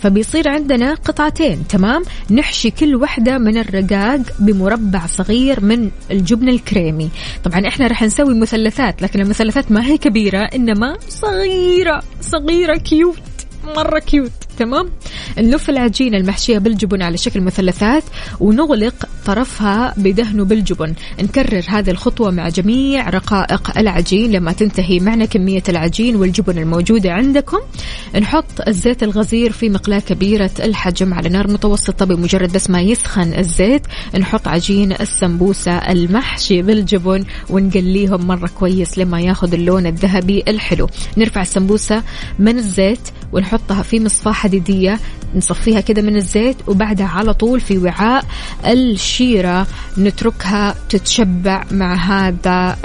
فبيصير 0.00 0.48
عندنا 0.48 0.94
قطعتين 0.94 1.68
تمام؟ 1.68 2.02
نحشي 2.30 2.70
كل 2.70 2.94
واحدة 2.94 3.38
من 3.38 3.58
الرقاق 3.58 4.20
بمربع 4.38 5.06
صغير 5.06 5.64
من 5.64 5.90
الجبن 6.10 6.48
الكريمي. 6.48 7.10
طبعا 7.44 7.68
إحنا 7.68 7.86
راح 7.86 8.02
نسوي 8.02 8.34
مثلثات 8.34 9.02
لكن 9.02 9.20
المثلثات 9.20 9.72
ما 9.72 9.86
هي 9.86 9.98
كبيرة 9.98 10.38
إنما 10.38 10.96
صغيرة 11.08 12.02
صغيرة 12.20 12.76
cute 12.76 13.18
مرة 13.76 13.98
cute 13.98 14.32
تمام؟ 14.58 14.88
نلف 15.38 15.70
العجينة 15.70 16.16
المحشية 16.16 16.58
بالجبن 16.58 17.02
على 17.02 17.16
شكل 17.16 17.40
مثلثات 17.40 18.04
ونغلق 18.40 18.94
طرفها 19.26 19.94
بدهنه 19.96 20.44
بالجبن. 20.44 20.94
نكرر 21.22 21.64
هذه 21.68 21.90
الخطوة 21.90 22.30
مع 22.30 22.48
جميع 22.48 23.10
رقائق 23.10 23.78
العجين. 23.78 24.32
لما 24.32 24.52
تنتهي 24.52 25.00
معنا 25.00 25.24
كمية 25.24 25.62
العجين 25.68 26.16
والجبن 26.16 26.58
الموجودة 26.58 27.12
عندكم 27.12 27.58
نحط 28.20 28.68
الزيت 28.68 29.02
الغزير 29.02 29.52
في 29.52 29.68
مقلاة 29.68 29.98
كبيرة 29.98 30.50
الحجم 30.60 31.14
على 31.14 31.28
نار 31.28 31.50
متوسطة 31.50 32.04
بمجرد 32.04 32.52
بس 32.52 32.70
ما 32.70 32.80
يسخن 32.80 33.34
الزيت. 33.38 33.82
نحط 34.18 34.48
عجين 34.48 34.92
السمبوسة 34.92 35.72
المحشي 35.72 36.62
بالجبن 36.62 37.24
ونقليهم 37.50 38.26
مرة 38.26 38.50
كويس 38.58 38.98
لما 38.98 39.20
ياخذ 39.20 39.54
اللون 39.54 39.86
الذهبي 39.86 40.42
الحلو. 40.48 40.86
نرفع 41.16 41.42
السمبوسة 41.42 42.02
من 42.38 42.58
الزيت 42.58 43.08
ونحطها 43.32 43.82
في 43.82 44.00
مصفاة 44.00 44.32
حديدية 44.42 45.00
نصفيها 45.34 45.80
كده 45.80 46.02
من 46.02 46.16
الزيت 46.16 46.56
وبعدها 46.66 47.06
على 47.06 47.34
طول 47.34 47.60
في 47.60 47.78
وعاء 47.78 48.24
الشيرة 48.66 49.66
نتركها 49.98 50.74
تتشبع 50.88 51.64
مع 51.70 51.94
هذا 51.94 52.76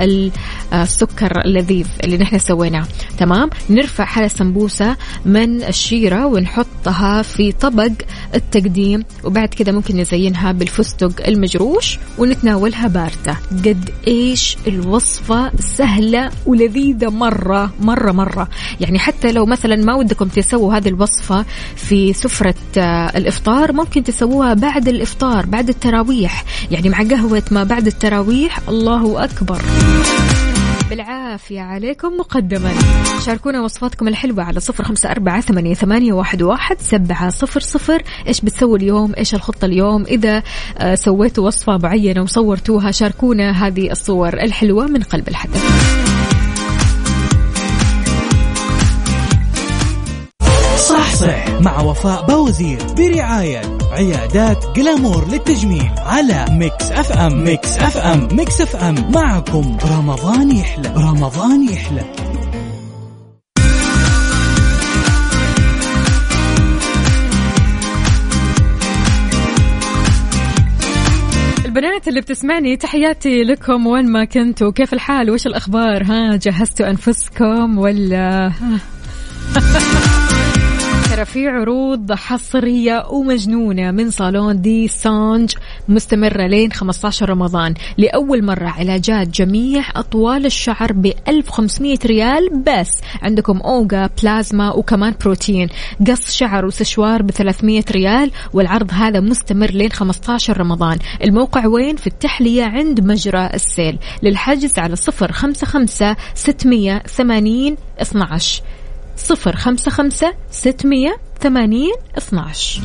السكر 0.74 1.42
اللذيذ 1.46 1.88
اللي 2.04 2.18
نحن 2.18 2.40
سويناه. 2.40 2.86
تمام؟ 3.18 3.50
نرفع 3.70 4.06
على 4.18 4.26
السمبوسة 4.26 4.96
من 5.26 5.64
الشيرة 5.64 6.26
ونحطها 6.26 7.22
في 7.22 7.52
طبق 7.52 7.92
التقديم 8.36 9.04
وبعد 9.24 9.50
كده 9.50 9.72
ممكن 9.72 9.98
نزينها 9.98 10.52
بالفستق 10.52 11.28
المجروش 11.28 12.00
ونتناولها 12.18 12.88
باردة. 12.88 13.38
قد 13.52 13.90
إيش 14.08 14.58
الوصفة 14.68 15.52
سهلة 15.60 16.32
ولذيذة 16.46 17.10
مرة 17.10 17.74
مرة 17.80 18.12
مرة. 18.12 18.48
يعني 18.80 19.00
حتى 19.00 19.32
لو 19.32 19.46
مثلا 19.46 19.76
ما 19.76 19.96
ودكم 19.96 20.28
تسووا 20.28 20.74
هذه 20.74 20.88
الوصفة 20.88 21.46
في 21.76 22.14
سفرة 22.14 22.56
آه، 22.78 23.18
الإفطار. 23.18 23.74
ممكن 23.74 24.04
تسووها 24.04 24.54
بعد 24.54 24.88
الإفطار 24.88 25.46
بعد 25.46 25.70
التراويح. 25.70 26.44
يعني 26.72 26.90
مع 26.90 26.98
قهوة 27.04 27.44
ما 27.52 27.64
بعد 27.64 27.88
التراويح. 27.88 28.60
الله 28.70 29.24
أكبر. 29.24 29.62
بالعافية 30.90 31.62
عليكم 31.62 32.08
مقدما. 32.08 32.72
شاركونا 33.26 33.62
وصفاتكم 33.62 34.08
الحلوة 34.08 34.44
على 34.44 34.60
صفر 34.60 34.84
خمسة 34.84 35.12
أربعة 35.12 35.42
ثمانية, 35.42 35.74
ثمانية 35.74 36.14
واحد, 36.14 36.42
واحد 36.42 36.80
سبعة 36.80 37.30
صفر 37.30 37.60
صفر. 37.60 38.04
إيش 38.28 38.42
بتسوي 38.42 38.78
اليوم؟ 38.78 39.14
إيش 39.18 39.36
الخطة 39.36 39.66
اليوم؟ 39.66 40.04
إذا 40.04 40.44
آه، 40.78 40.96
سويتوا 40.96 41.48
وصفة 41.48 41.78
معينة 41.78 42.22
وصورتوها 42.22 42.92
شاركونا 42.92 43.68
هذه 43.68 43.92
الصور 43.92 44.34
الحلوة 44.34 44.88
من 44.88 45.04
قلب 45.04 45.28
الحدث. 45.28 46.17
صح 50.98 51.16
صح 51.16 51.62
مع 51.62 51.82
وفاء 51.82 52.26
بوزير 52.26 52.80
برعاية 52.98 53.62
عيادات 53.92 54.66
Glamour 54.76 55.28
للتجميل 55.32 55.90
على 55.98 56.46
Mix 56.50 56.92
FM. 56.92 57.44
Mix 57.44 57.78
FM. 57.78 58.28
Mix 58.32 58.62
FM. 58.62 59.12
معكم 59.12 59.78
رمضان 59.92 60.52
يحلى. 60.52 60.94
رمضان 60.98 61.70
يحلى. 61.70 62.02
البنات 71.66 72.08
اللي 72.08 72.22
بتسمعني 72.22 72.78
تحياتي 72.78 73.44
لكم 73.44 73.88
وين 73.88 74.12
ما 74.12 74.26
كنتوا. 74.26 74.72
كيف 74.72 74.94
الحال؟ 74.94 75.32
وش 75.32 75.48
الأخبار؟ 75.48 76.04
ها 76.04 76.36
جهزتوا 76.36 76.90
أنفسكم 76.90 77.78
ولا؟ 77.78 78.52
ترى 81.18 81.26
في 81.26 81.48
عروض 81.48 82.14
حصرية 82.14 83.06
ومجنونة 83.10 83.92
من 83.92 84.12
صالون 84.12 84.62
دي 84.62 84.88
سانج 84.88 85.54
مستمرة 85.88 86.48
لين 86.48 86.72
15 86.72 87.30
رمضان. 87.30 87.74
لأول 87.98 88.46
مرة 88.46 88.68
علاجات 88.68 89.28
جميع 89.28 89.84
أطوال 89.96 90.46
الشعر 90.46 90.94
ب 90.94 91.14
1500 91.28 91.98
ريال 92.06 92.50
بس. 92.50 93.02
عندكم 93.22 93.58
أوغا 93.58 94.10
بلازما 94.22 94.74
وكمان 94.74 95.14
بروتين. 95.22 95.70
قص 96.08 96.32
شعر 96.32 96.66
وسشوار 96.66 97.22
ب 97.22 97.32
300 97.32 97.84
ريال 97.92 98.32
والعرض 98.54 98.92
هذا 98.94 99.20
مستمر 99.20 99.72
لين 99.72 99.92
15 99.92 100.58
رمضان. 100.58 100.98
الموقع 101.24 101.68
وين؟ 101.68 101.96
في 101.96 102.08
التحلية 102.08 102.64
عند 102.64 103.02
مجرى 103.02 103.50
السيل. 103.54 104.00
للحجز 104.24 104.80
على 104.80 104.96
055 104.96 106.16
680 106.34 107.76
12 108.02 108.64
صفر 109.18 109.56
خمسة 109.56 109.92
خمسة 109.92 110.34
ستمية 110.52 111.18
ثمانين 111.42 111.94
اثناش. 112.18 112.82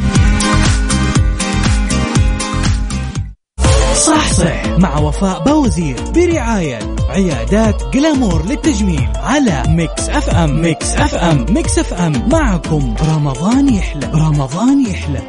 صح 3.95 4.33
صح 4.33 4.67
مع 4.79 4.99
وفاء 4.99 5.45
بوزير 5.45 5.97
برعاية 6.15 6.79
عيادات 7.09 7.83
جلامور 7.95 8.47
للتجميل 8.47 9.09
على 9.17 9.63
Mix 9.69 10.09
FM. 10.09 10.63
Mix 10.63 10.97
FM. 10.97 11.47
Mix 11.51 11.79
FM. 11.79 12.29
معكم 12.33 12.95
رمضان 13.09 13.75
يحلى. 13.75 14.11
رمضان 14.15 14.87
يحلى. 14.87 15.23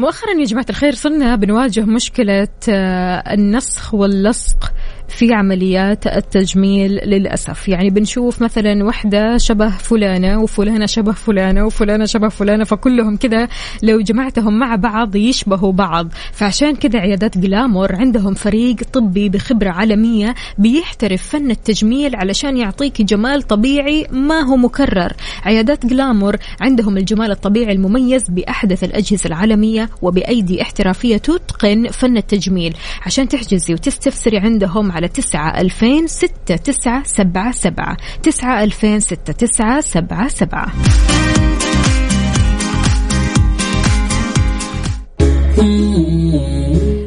مؤخرا 0.00 0.30
يا 0.40 0.44
جماعة 0.44 0.66
الخير 0.70 0.94
صرنا 0.94 1.36
بنواجه 1.36 1.84
مشكلة 1.84 2.48
آه، 2.68 3.34
النسخ 3.34 3.94
واللصق. 3.94 4.72
في 5.10 5.34
عمليات 5.34 6.06
التجميل 6.06 6.90
للأسف. 6.92 7.68
يعني 7.68 7.90
بنشوف 7.90 8.42
مثلا 8.42 8.84
وحدة 8.84 9.36
شبه 9.36 9.68
فلانة 9.68 10.42
وفلانة 10.42 10.86
شبه 10.86 11.12
فلانة 11.12 11.66
وفلانة 11.66 12.04
شبه 12.04 12.28
فلانة 12.28 12.64
فكلهم 12.64 13.16
كذا 13.16 13.48
لو 13.82 14.00
جمعتهم 14.00 14.58
مع 14.58 14.76
بعض 14.76 15.16
يشبهوا 15.16 15.72
بعض. 15.72 16.08
فعشان 16.32 16.74
كذا 16.74 16.98
عيادات 16.98 17.38
جلامور 17.38 17.96
عندهم 17.96 18.34
فريق 18.34 18.76
طبي 18.92 19.28
بخبرة 19.28 19.70
عالمية 19.70 20.34
بيحترف 20.58 21.22
فن 21.22 21.50
التجميل 21.50 22.16
علشان 22.16 22.56
يعطيك 22.56 23.02
جمال 23.02 23.42
طبيعي 23.42 24.06
ما 24.12 24.40
هو 24.40 24.56
مكرر. 24.56 25.12
عيادات 25.44 25.86
جلامور 25.86 26.36
عندهم 26.60 26.96
الجمال 26.96 27.30
الطبيعي 27.30 27.72
المميز 27.72 28.22
بأحدث 28.28 28.84
الأجهزة 28.84 29.26
العالمية 29.26 29.90
وبأيدي 30.02 30.62
احترافية 30.62 31.16
تتقن 31.16 31.88
فن 31.88 32.16
التجميل. 32.16 32.76
عشان 33.06 33.28
تحجزي 33.28 33.74
وتستفسري 33.74 34.38
عندهم 34.38 34.92
على 35.00 35.08
تسعة 35.08 35.60
ألفين 35.60 36.06
ستة 36.06 36.56
تسعة 36.56 37.02
سبعة 37.02 37.52
سبعة. 37.52 37.96
تسعة 38.22 38.64
ألفين 38.64 39.00
ستة 39.00 39.32
تسعة 39.32 39.80
سبعة 39.80 40.28
سبعة. 40.28 40.72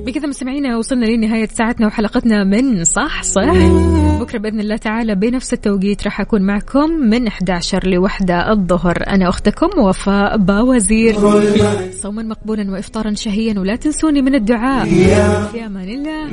بكذا 0.05 0.27
مستمعينا 0.27 0.77
وصلنا 0.77 1.05
لنهاية 1.05 1.47
ساعتنا 1.47 1.87
وحلقتنا 1.87 2.43
من 2.43 2.83
صح 2.83 3.23
صح. 3.23 3.53
بكرة 4.19 4.39
بإذن 4.39 4.59
الله 4.59 4.77
تعالى 4.77 5.15
بنفس 5.15 5.53
التوقيت 5.53 6.03
راح 6.03 6.21
أكون 6.21 6.41
معكم 6.41 6.89
من 6.89 7.27
11 7.27 7.87
لوحدة 7.87 8.51
الظهر. 8.51 9.03
أنا 9.07 9.29
أختكم 9.29 9.79
وفاء 9.79 10.37
باوزير. 10.37 11.15
صوما 11.91 12.23
مقبولا 12.23 12.71
وإفطارا 12.71 13.13
شهيا 13.13 13.59
ولا 13.59 13.75
تنسوني 13.75 14.21
من 14.21 14.35
الدعاء. 14.35 14.85
في 15.51 15.65
أمان 15.65 15.89
الله. 15.89 16.29